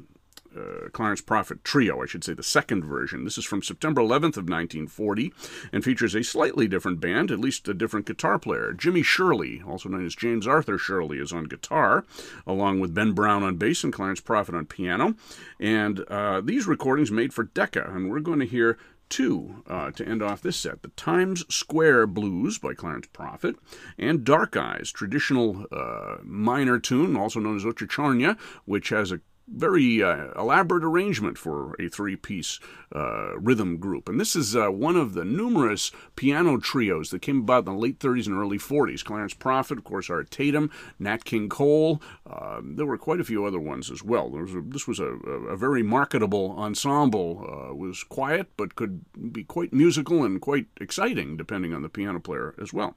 uh, 0.58 0.89
Clarence 0.89 1.22
Profit 1.22 1.63
Trio, 1.63 2.02
I 2.02 2.06
should 2.06 2.24
say, 2.24 2.34
the 2.34 2.43
second 2.43 2.84
version. 2.84 3.24
This 3.24 3.38
is 3.38 3.46
from 3.46 3.62
September 3.62 4.02
11th 4.02 4.38
of 4.38 4.50
1940 4.50 5.34
and 5.72 5.84
features 5.84 6.15
a 6.15 6.24
slightly 6.24 6.67
different 6.67 7.00
band, 7.00 7.32
at 7.32 7.39
least 7.39 7.67
a 7.67 7.74
different 7.74 8.06
guitar 8.06 8.39
player. 8.39 8.74
Jimmy 8.74 9.04
Shirley, 9.04 9.62
also 9.65 9.89
known 9.89 10.06
as 10.06 10.15
James 10.15 10.48
Arthur 10.48 10.78
Shirley, 10.78 11.20
is 11.20 11.32
on 11.32 11.46
guitar, 11.46 12.06
along 12.46 12.80
with 12.80 12.93
Ben 12.93 13.12
Brown 13.12 13.43
on 13.43 13.58
bass 13.58 13.84
and 13.84 13.93
Clarence 13.93 14.22
Profit 14.22 14.56
on 14.56 14.65
piano. 14.65 15.15
And 15.60 16.02
uh, 16.10 16.41
these 16.41 16.67
recordings 16.67 17.12
made 17.12 17.34
for 17.34 17.43
Decca, 17.43 17.91
and 17.93 18.10
we're 18.10 18.20
going 18.20 18.39
to 18.39 18.46
hear 18.46 18.78
two 19.10 19.63
uh, 19.67 19.91
to 19.91 20.06
end 20.08 20.22
off 20.22 20.41
this 20.41 20.58
set 20.58 20.82
the 20.82 20.89
Times 20.89 21.43
Square 21.54 22.08
Blues 22.08 22.58
by 22.58 22.74
Clarence 22.74 23.08
Profit, 23.13 23.56
and 23.98 24.24
Dark 24.24 24.58
Eyes, 24.58 24.91
traditional 24.91 25.65
uh, 25.72 26.17
minor 26.24 26.80
tune, 26.80 27.15
also 27.15 27.39
known 27.39 27.56
as 27.56 27.63
Ochi 27.63 27.88
Chornya, 27.88 28.38
which 28.65 28.89
has 28.89 29.12
a 29.12 29.22
very 29.47 30.03
uh, 30.03 30.27
elaborate 30.38 30.83
arrangement 30.83 31.38
for 31.38 31.75
a 31.79 31.88
three 31.89 32.15
piece 32.15 32.60
uh, 32.95 33.38
rhythm 33.38 33.77
group. 33.77 34.10
And 34.10 34.19
this 34.19 34.36
is 34.36 34.55
uh, 34.55 34.67
one 34.69 34.95
of 34.95 35.13
the 35.13 35.23
numerous 35.23 35.91
piano 36.15 36.57
trios 36.57 37.10
that 37.12 37.21
came 37.21 37.39
about 37.39 37.67
in 37.67 37.73
the 37.73 37.79
late 37.79 37.99
30s 37.99 38.27
and 38.27 38.38
early 38.38 38.57
40s. 38.57 39.03
Clarence 39.03 39.33
Profit, 39.33 39.77
of 39.77 39.83
course, 39.83 40.10
Art 40.10 40.31
Tatum, 40.31 40.69
Nat 40.99 41.25
King 41.25 41.49
Cole. 41.49 42.01
Um, 42.29 42.75
there 42.75 42.86
were 42.86 42.97
quite 42.97 43.19
a 43.19 43.25
few 43.25 43.45
other 43.45 43.60
ones 43.60 43.89
as 43.89 44.03
well. 44.03 44.29
Was 44.29 44.53
a, 44.53 44.62
this 44.62 44.88
was 44.88 44.99
a, 44.99 45.05
a, 45.05 45.57
very 45.57 45.83
marketable 45.83 46.55
ensemble. 46.57 47.45
Uh, 47.71 47.73
was 47.73 48.03
quiet, 48.03 48.47
but 48.57 48.75
could 48.75 49.05
be 49.31 49.43
quite 49.43 49.73
musical 49.73 50.23
and 50.23 50.41
quite 50.41 50.67
exciting, 50.79 51.38
depending 51.38 51.73
on 51.73 51.81
the 51.81 51.89
piano 51.89 52.19
player 52.19 52.53
as 52.62 52.73
well. 52.73 52.95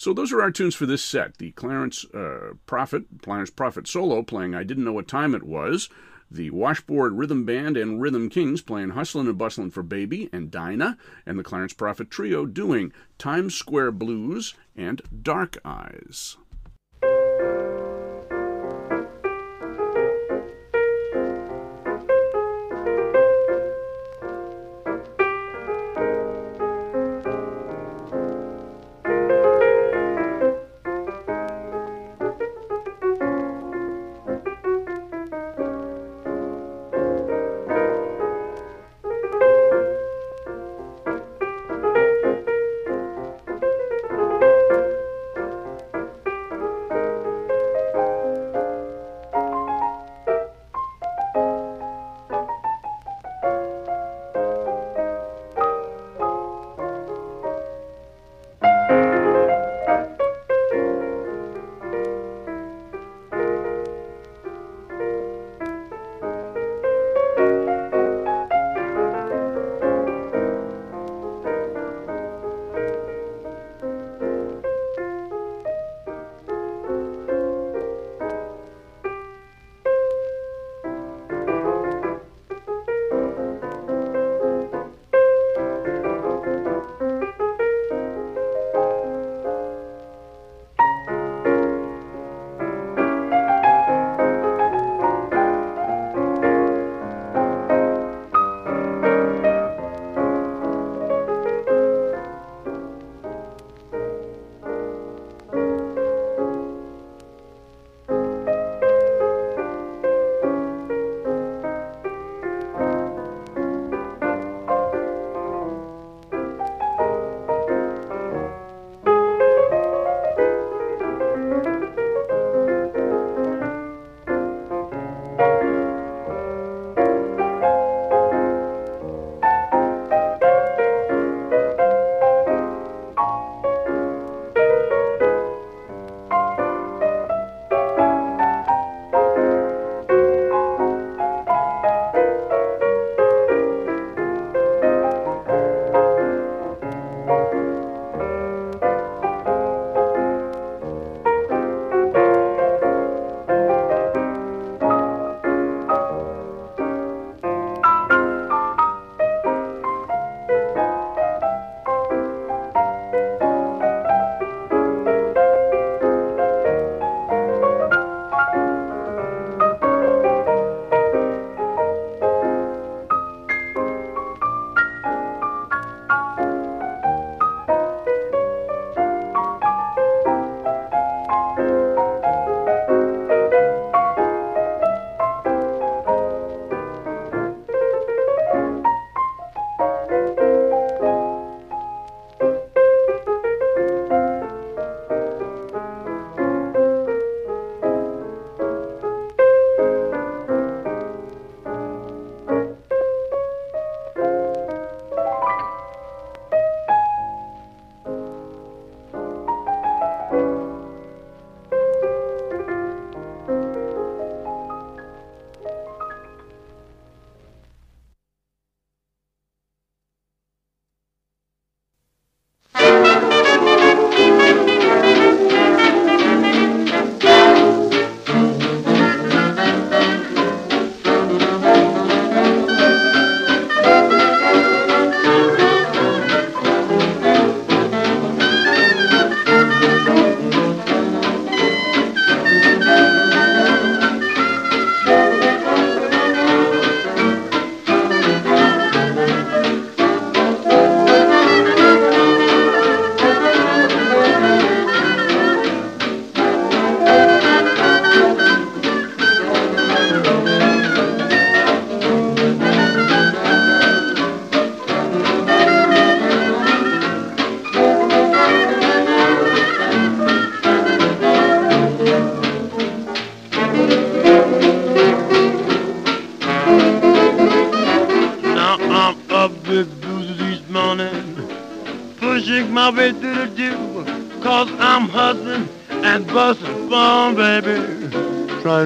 So 0.00 0.14
those 0.14 0.32
are 0.32 0.40
our 0.40 0.50
tunes 0.50 0.74
for 0.74 0.86
this 0.86 1.04
set. 1.04 1.36
The 1.36 1.50
Clarence 1.50 2.06
uh, 2.14 2.54
Profit, 2.64 3.04
Clarence 3.20 3.50
Profit 3.50 3.86
solo 3.86 4.22
playing 4.22 4.54
I 4.54 4.62
Didn't 4.62 4.84
Know 4.84 4.94
What 4.94 5.06
Time 5.06 5.34
It 5.34 5.42
Was. 5.42 5.90
The 6.30 6.48
Washboard 6.48 7.18
Rhythm 7.18 7.44
Band 7.44 7.76
and 7.76 8.00
Rhythm 8.00 8.30
Kings 8.30 8.62
playing 8.62 8.92
Hustlin' 8.92 9.28
and 9.28 9.36
Bustlin' 9.36 9.70
for 9.70 9.82
Baby 9.82 10.30
and 10.32 10.50
Dinah. 10.50 10.96
And 11.26 11.38
the 11.38 11.42
Clarence 11.42 11.74
Profit 11.74 12.10
Trio 12.10 12.46
doing 12.46 12.94
Times 13.18 13.54
Square 13.54 13.92
Blues 13.92 14.54
and 14.74 15.02
Dark 15.22 15.58
Eyes. 15.66 16.38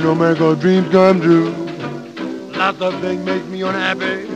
To 0.05 0.15
make 0.15 0.41
our 0.41 0.55
dreams 0.55 0.89
come 0.91 1.21
true. 1.21 1.51
Lots 2.57 2.81
of 2.81 3.01
things 3.01 3.25
make 3.25 3.45
me 3.47 3.63
unhappy. 3.63 4.27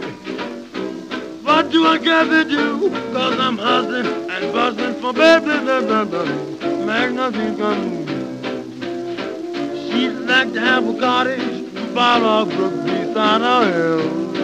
What 1.45 1.71
do 1.71 1.87
I 1.87 1.99
got 1.99 2.25
to 2.25 2.45
do? 2.45 2.91
Cause 3.13 3.39
I'm 3.39 3.59
hustling 3.59 4.07
and 4.31 4.53
busting 4.53 5.01
for 5.01 5.13
baby. 5.13 5.59
Blah. 5.65 6.25
make 6.87 7.13
nothing 7.13 7.57
come 7.59 8.07
She'd 9.87 10.17
like 10.27 10.53
to 10.55 10.61
have 10.61 10.89
a 10.89 10.99
cottage 10.99 11.95
by 11.95 12.19
the 12.19 12.57
brook 12.57 12.85
beside 12.85 13.43
a 13.43 13.73
hill. 13.73 14.39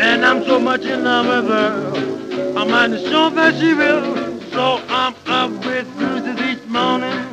And 0.00 0.24
I'm 0.24 0.42
so 0.44 0.58
much 0.58 0.82
in 0.82 1.04
love 1.04 1.26
with 1.26 1.48
her, 1.48 2.58
I 2.58 2.64
might 2.64 2.88
not 2.88 3.00
sure 3.00 3.30
that 3.30 3.54
she 3.60 3.74
will. 3.74 4.40
So 4.50 4.82
I'm 4.88 5.14
up 5.26 5.50
with 5.64 5.86
bruises 5.96 6.40
each 6.40 6.66
morning, 6.68 7.29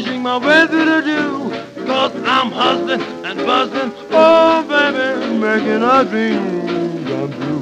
pushing 0.00 0.22
my 0.22 0.38
way 0.38 0.66
through 0.66 0.84
the 0.86 1.00
dew. 1.02 1.84
Cause 1.86 2.14
I'm 2.24 2.50
hustling 2.50 3.02
and 3.24 3.38
busting, 3.40 3.92
oh 4.10 4.62
baby, 4.66 5.38
making 5.38 5.82
a 5.82 6.04
dream 6.04 7.06
come 7.06 7.32
true. 7.32 7.59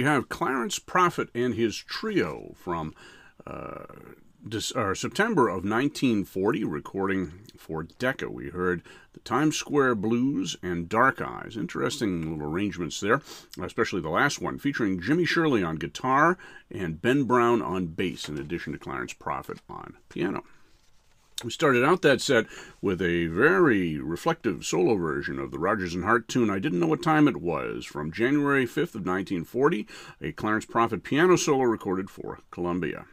we 0.00 0.06
have 0.06 0.30
Clarence 0.30 0.78
Profit 0.78 1.28
and 1.34 1.52
his 1.52 1.76
trio 1.76 2.54
from 2.56 2.94
uh, 3.46 3.84
September 4.94 5.48
of 5.48 5.56
1940, 5.56 6.64
recording 6.64 7.32
for 7.58 7.82
Decca. 7.82 8.30
We 8.30 8.48
heard 8.48 8.82
the 9.12 9.20
Times 9.20 9.58
Square 9.58 9.96
Blues 9.96 10.56
and 10.62 10.88
Dark 10.88 11.20
Eyes. 11.20 11.54
Interesting 11.54 12.22
little 12.32 12.50
arrangements 12.50 12.98
there, 13.00 13.20
especially 13.60 14.00
the 14.00 14.08
last 14.08 14.40
one, 14.40 14.58
featuring 14.58 15.02
Jimmy 15.02 15.26
Shirley 15.26 15.62
on 15.62 15.76
guitar 15.76 16.38
and 16.70 17.02
Ben 17.02 17.24
Brown 17.24 17.60
on 17.60 17.88
bass, 17.88 18.26
in 18.26 18.38
addition 18.38 18.72
to 18.72 18.78
Clarence 18.78 19.12
Profit 19.12 19.58
on 19.68 19.98
piano. 20.08 20.44
We 21.42 21.50
started 21.50 21.84
out 21.84 22.02
that 22.02 22.20
set 22.20 22.46
with 22.82 23.00
a 23.00 23.26
very 23.28 23.98
reflective 23.98 24.66
solo 24.66 24.96
version 24.96 25.38
of 25.38 25.50
the 25.50 25.58
Rodgers 25.58 25.94
and 25.94 26.04
Hart 26.04 26.28
tune 26.28 26.50
I 26.50 26.58
Didn't 26.58 26.80
Know 26.80 26.88
What 26.88 27.02
Time 27.02 27.26
It 27.28 27.40
Was 27.40 27.86
from 27.86 28.12
January 28.12 28.66
5th 28.66 28.94
of 28.94 29.06
1940, 29.06 29.86
a 30.20 30.32
Clarence 30.32 30.66
Profit 30.66 31.02
piano 31.02 31.36
solo 31.36 31.62
recorded 31.62 32.10
for 32.10 32.40
Columbia. 32.50 33.06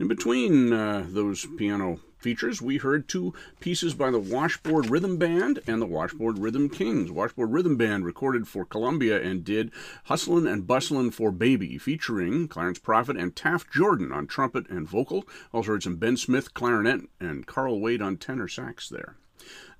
In 0.00 0.08
between 0.08 0.72
uh, 0.72 1.06
those 1.08 1.46
piano 1.56 2.00
features, 2.22 2.62
we 2.62 2.78
heard 2.78 3.08
two 3.08 3.34
pieces 3.60 3.94
by 3.94 4.10
the 4.10 4.18
Washboard 4.18 4.88
Rhythm 4.88 5.16
Band 5.16 5.60
and 5.66 5.82
the 5.82 5.86
Washboard 5.86 6.38
Rhythm 6.38 6.68
Kings. 6.68 7.10
Washboard 7.10 7.52
Rhythm 7.52 7.76
Band 7.76 8.04
recorded 8.04 8.46
for 8.46 8.64
Columbia 8.64 9.20
and 9.20 9.44
did 9.44 9.72
Hustlin' 10.04 10.46
and 10.46 10.66
Bustlin' 10.66 11.10
for 11.10 11.32
Baby, 11.32 11.78
featuring 11.78 12.46
Clarence 12.46 12.78
Profit 12.78 13.16
and 13.16 13.34
Taft 13.34 13.72
Jordan 13.72 14.12
on 14.12 14.26
trumpet 14.26 14.70
and 14.70 14.88
vocal. 14.88 15.24
Also 15.52 15.72
heard 15.72 15.82
some 15.82 15.96
Ben 15.96 16.16
Smith 16.16 16.54
clarinet 16.54 17.02
and 17.20 17.46
Carl 17.46 17.80
Wade 17.80 18.00
on 18.00 18.16
tenor 18.16 18.48
sax 18.48 18.88
there. 18.88 19.16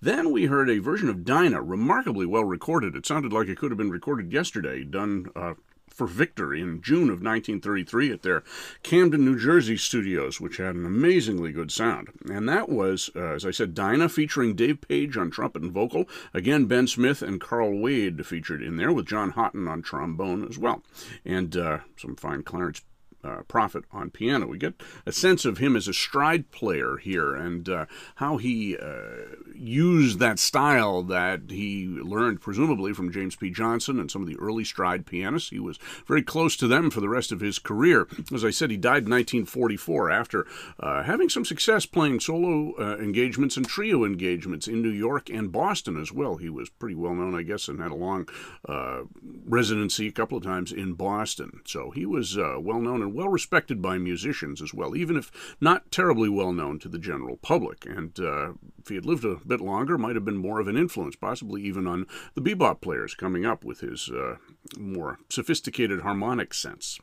Then 0.00 0.32
we 0.32 0.46
heard 0.46 0.68
a 0.68 0.80
version 0.80 1.08
of 1.08 1.24
Dinah, 1.24 1.62
remarkably 1.62 2.26
well 2.26 2.44
recorded. 2.44 2.96
It 2.96 3.06
sounded 3.06 3.32
like 3.32 3.46
it 3.46 3.56
could 3.56 3.70
have 3.70 3.78
been 3.78 3.90
recorded 3.90 4.32
yesterday, 4.32 4.82
done 4.82 5.26
uh, 5.36 5.54
for 5.92 6.06
Victor 6.06 6.54
in 6.54 6.82
June 6.82 7.04
of 7.04 7.22
1933 7.22 8.12
at 8.12 8.22
their 8.22 8.42
Camden, 8.82 9.24
New 9.24 9.38
Jersey 9.38 9.76
studios, 9.76 10.40
which 10.40 10.56
had 10.56 10.74
an 10.74 10.86
amazingly 10.86 11.52
good 11.52 11.70
sound. 11.70 12.08
And 12.28 12.48
that 12.48 12.68
was, 12.68 13.10
uh, 13.14 13.34
as 13.34 13.44
I 13.44 13.50
said, 13.50 13.74
Dinah 13.74 14.08
featuring 14.08 14.54
Dave 14.54 14.80
Page 14.80 15.16
on 15.16 15.30
trumpet 15.30 15.62
and 15.62 15.72
vocal. 15.72 16.08
Again, 16.34 16.66
Ben 16.66 16.86
Smith 16.86 17.22
and 17.22 17.40
Carl 17.40 17.78
Wade 17.78 18.24
featured 18.26 18.62
in 18.62 18.76
there 18.76 18.92
with 18.92 19.06
John 19.06 19.30
Houghton 19.30 19.68
on 19.68 19.82
trombone 19.82 20.46
as 20.48 20.58
well. 20.58 20.82
And 21.24 21.56
uh, 21.56 21.78
some 21.96 22.16
fine 22.16 22.42
Clarence 22.42 22.82
uh, 23.24 23.42
Profit 23.48 23.84
on 23.92 24.10
piano. 24.10 24.46
We 24.46 24.58
get 24.58 24.74
a 25.06 25.12
sense 25.12 25.44
of 25.44 25.58
him 25.58 25.76
as 25.76 25.88
a 25.88 25.92
stride 25.92 26.50
player 26.50 26.96
here 26.96 27.34
and 27.34 27.68
uh, 27.68 27.86
how 28.16 28.36
he 28.36 28.76
uh, 28.76 29.36
used 29.54 30.18
that 30.18 30.38
style 30.38 31.02
that 31.04 31.42
he 31.48 31.86
learned, 31.86 32.40
presumably, 32.40 32.92
from 32.92 33.12
James 33.12 33.36
P. 33.36 33.50
Johnson 33.50 34.00
and 34.00 34.10
some 34.10 34.22
of 34.22 34.28
the 34.28 34.38
early 34.38 34.64
stride 34.64 35.06
pianists. 35.06 35.50
He 35.50 35.60
was 35.60 35.78
very 36.06 36.22
close 36.22 36.56
to 36.56 36.66
them 36.66 36.90
for 36.90 37.00
the 37.00 37.08
rest 37.08 37.32
of 37.32 37.40
his 37.40 37.58
career. 37.58 38.08
As 38.32 38.44
I 38.44 38.50
said, 38.50 38.70
he 38.70 38.76
died 38.76 39.04
in 39.04 39.10
1944 39.10 40.10
after 40.10 40.46
uh, 40.80 41.02
having 41.04 41.28
some 41.28 41.44
success 41.44 41.86
playing 41.86 42.20
solo 42.20 42.74
uh, 42.78 42.96
engagements 42.98 43.56
and 43.56 43.66
trio 43.66 44.04
engagements 44.04 44.66
in 44.66 44.82
New 44.82 44.90
York 44.90 45.28
and 45.30 45.52
Boston 45.52 46.00
as 46.00 46.12
well. 46.12 46.36
He 46.36 46.48
was 46.48 46.68
pretty 46.70 46.94
well 46.94 47.14
known, 47.14 47.34
I 47.34 47.42
guess, 47.42 47.68
and 47.68 47.80
had 47.80 47.92
a 47.92 47.96
long 47.96 48.28
uh, 48.68 49.02
residency 49.44 50.08
a 50.08 50.12
couple 50.12 50.38
of 50.38 50.44
times 50.44 50.72
in 50.72 50.94
Boston. 50.94 51.60
So 51.64 51.90
he 51.90 52.06
was 52.06 52.36
well 52.36 52.80
known 52.80 53.02
and 53.02 53.11
well 53.14 53.28
respected 53.28 53.80
by 53.80 53.98
musicians 53.98 54.62
as 54.62 54.74
well, 54.74 54.96
even 54.96 55.16
if 55.16 55.56
not 55.60 55.90
terribly 55.90 56.28
well 56.28 56.52
known 56.52 56.78
to 56.80 56.88
the 56.88 56.98
general 56.98 57.36
public. 57.36 57.86
And 57.86 58.18
uh, 58.18 58.52
if 58.78 58.88
he 58.88 58.94
had 58.94 59.06
lived 59.06 59.24
a 59.24 59.36
bit 59.46 59.60
longer, 59.60 59.98
might 59.98 60.16
have 60.16 60.24
been 60.24 60.36
more 60.36 60.60
of 60.60 60.68
an 60.68 60.76
influence, 60.76 61.16
possibly 61.16 61.62
even 61.62 61.86
on 61.86 62.06
the 62.34 62.42
bebop 62.42 62.80
players 62.80 63.14
coming 63.14 63.46
up 63.46 63.64
with 63.64 63.80
his 63.80 64.10
uh, 64.10 64.36
more 64.78 65.18
sophisticated 65.28 66.00
harmonic 66.00 66.54
sense. 66.54 66.98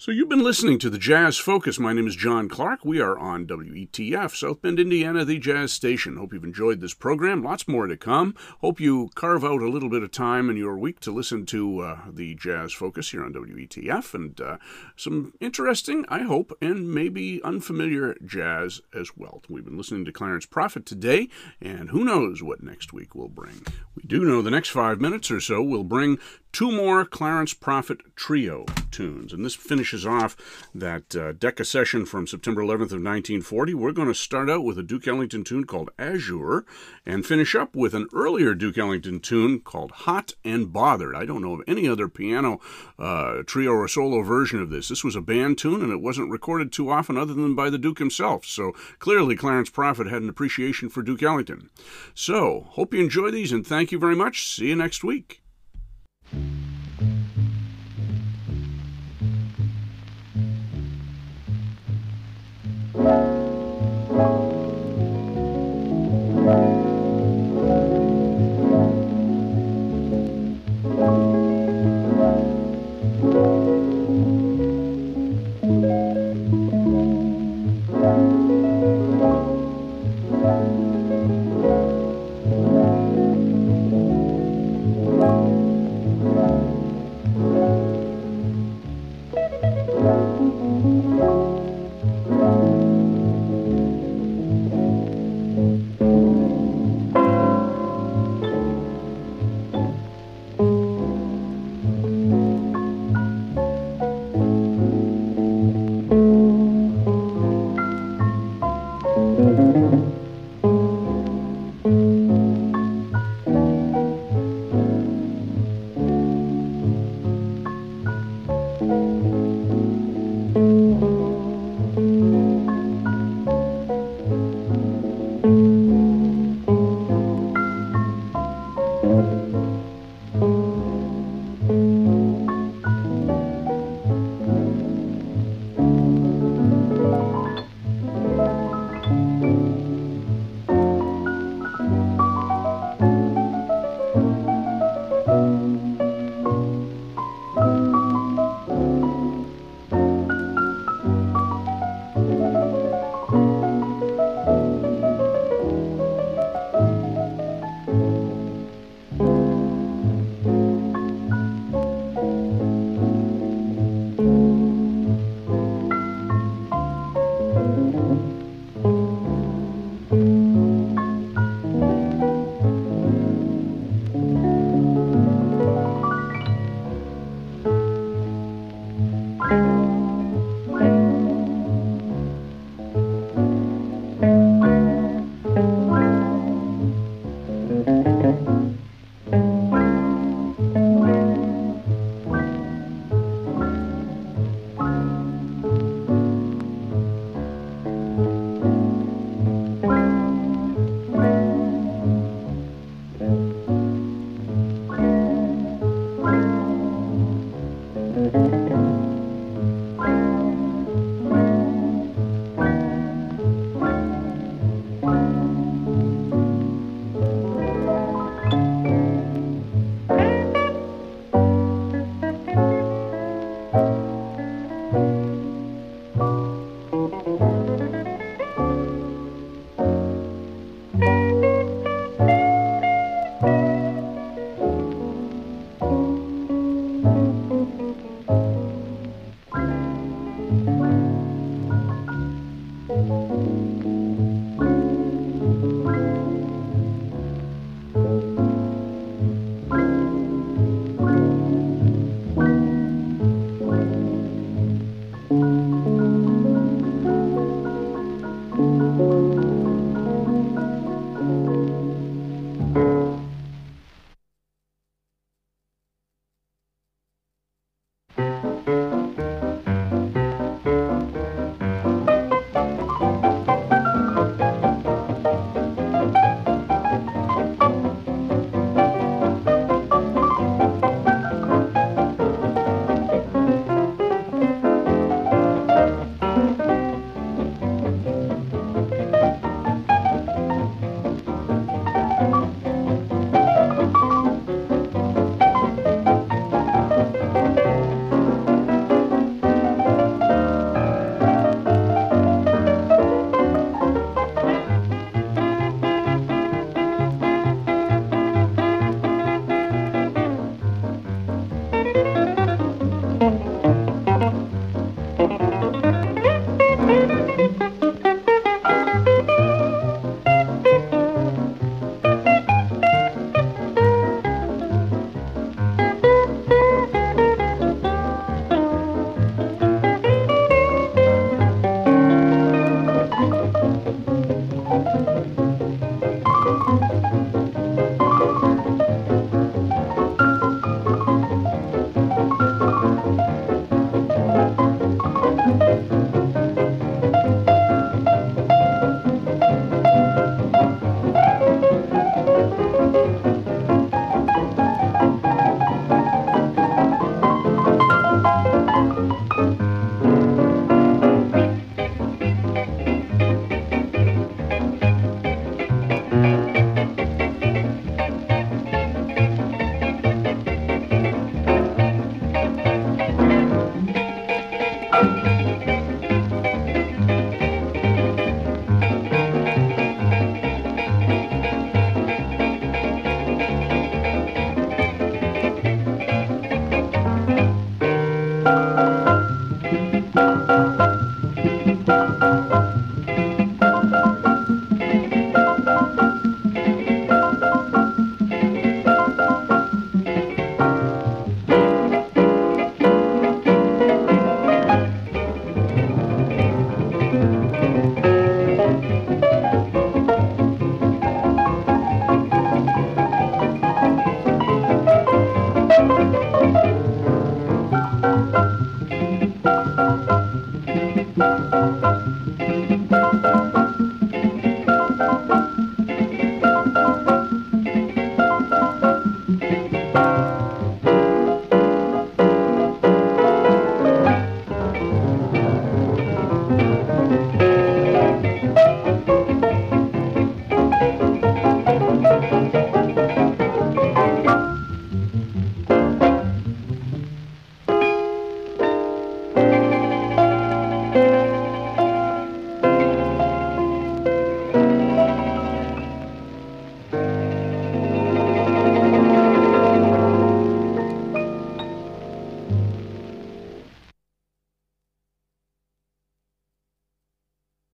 So 0.00 0.12
you've 0.12 0.28
been 0.28 0.44
listening 0.44 0.78
to 0.78 0.90
the 0.90 0.96
Jazz 0.96 1.38
Focus. 1.38 1.80
My 1.80 1.92
name 1.92 2.06
is 2.06 2.14
John 2.14 2.48
Clark. 2.48 2.84
We 2.84 3.00
are 3.00 3.18
on 3.18 3.48
WETF, 3.48 4.30
South 4.32 4.62
Bend, 4.62 4.78
Indiana, 4.78 5.24
the 5.24 5.40
Jazz 5.40 5.72
Station. 5.72 6.16
Hope 6.16 6.32
you've 6.32 6.44
enjoyed 6.44 6.80
this 6.80 6.94
program. 6.94 7.42
Lots 7.42 7.66
more 7.66 7.88
to 7.88 7.96
come. 7.96 8.36
Hope 8.60 8.78
you 8.78 9.10
carve 9.16 9.44
out 9.44 9.60
a 9.60 9.68
little 9.68 9.90
bit 9.90 10.04
of 10.04 10.12
time 10.12 10.50
in 10.50 10.56
your 10.56 10.78
week 10.78 11.00
to 11.00 11.10
listen 11.10 11.44
to 11.46 11.80
uh, 11.80 11.98
the 12.12 12.36
Jazz 12.36 12.72
Focus 12.72 13.10
here 13.10 13.24
on 13.24 13.32
WETF 13.32 14.14
and 14.14 14.40
uh, 14.40 14.58
some 14.94 15.34
interesting, 15.40 16.04
I 16.08 16.22
hope, 16.22 16.56
and 16.62 16.94
maybe 16.94 17.42
unfamiliar 17.42 18.14
jazz 18.24 18.80
as 18.94 19.16
well. 19.16 19.42
We've 19.48 19.64
been 19.64 19.76
listening 19.76 20.04
to 20.04 20.12
Clarence 20.12 20.46
Profit 20.46 20.86
today, 20.86 21.28
and 21.60 21.90
who 21.90 22.04
knows 22.04 22.40
what 22.40 22.62
next 22.62 22.92
week 22.92 23.16
will 23.16 23.28
bring. 23.28 23.66
We 23.96 24.04
do 24.06 24.24
know 24.24 24.42
the 24.42 24.52
next 24.52 24.68
five 24.68 25.00
minutes 25.00 25.28
or 25.28 25.40
so 25.40 25.60
will 25.60 25.82
bring 25.82 26.20
two 26.52 26.70
more 26.70 27.04
Clarence 27.04 27.52
Profit 27.52 27.98
trio 28.14 28.64
tunes. 28.90 29.32
And 29.32 29.44
this 29.44 29.54
finishes 29.88 30.06
off 30.06 30.36
that 30.74 31.16
uh, 31.16 31.32
Decca 31.32 31.64
session 31.64 32.04
from 32.04 32.26
September 32.26 32.60
11th 32.60 32.92
of 32.92 33.00
1940. 33.00 33.72
We're 33.72 33.92
going 33.92 34.08
to 34.08 34.14
start 34.14 34.50
out 34.50 34.62
with 34.62 34.78
a 34.78 34.82
Duke 34.82 35.08
Ellington 35.08 35.44
tune 35.44 35.64
called 35.64 35.88
Azure 35.98 36.66
and 37.06 37.24
finish 37.24 37.54
up 37.54 37.74
with 37.74 37.94
an 37.94 38.06
earlier 38.12 38.54
Duke 38.54 38.76
Ellington 38.76 39.20
tune 39.20 39.60
called 39.60 39.92
Hot 39.92 40.34
and 40.44 40.70
Bothered. 40.74 41.14
I 41.14 41.24
don't 41.24 41.40
know 41.40 41.54
of 41.54 41.62
any 41.66 41.88
other 41.88 42.06
piano 42.06 42.60
uh, 42.98 43.42
trio 43.46 43.70
or 43.72 43.88
solo 43.88 44.22
version 44.22 44.60
of 44.60 44.68
this. 44.68 44.88
This 44.88 45.04
was 45.04 45.16
a 45.16 45.22
band 45.22 45.56
tune 45.56 45.82
and 45.82 45.92
it 45.92 46.02
wasn't 46.02 46.30
recorded 46.30 46.70
too 46.70 46.90
often 46.90 47.16
other 47.16 47.32
than 47.32 47.54
by 47.54 47.70
the 47.70 47.78
Duke 47.78 47.98
himself. 47.98 48.44
So 48.44 48.72
clearly 48.98 49.36
Clarence 49.36 49.70
Profit 49.70 50.08
had 50.08 50.20
an 50.20 50.28
appreciation 50.28 50.90
for 50.90 51.02
Duke 51.02 51.22
Ellington. 51.22 51.70
So, 52.14 52.66
hope 52.72 52.92
you 52.92 53.00
enjoy 53.00 53.30
these 53.30 53.52
and 53.52 53.66
thank 53.66 53.90
you 53.90 53.98
very 53.98 54.16
much. 54.16 54.46
See 54.46 54.68
you 54.68 54.76
next 54.76 55.02
week. 55.02 55.40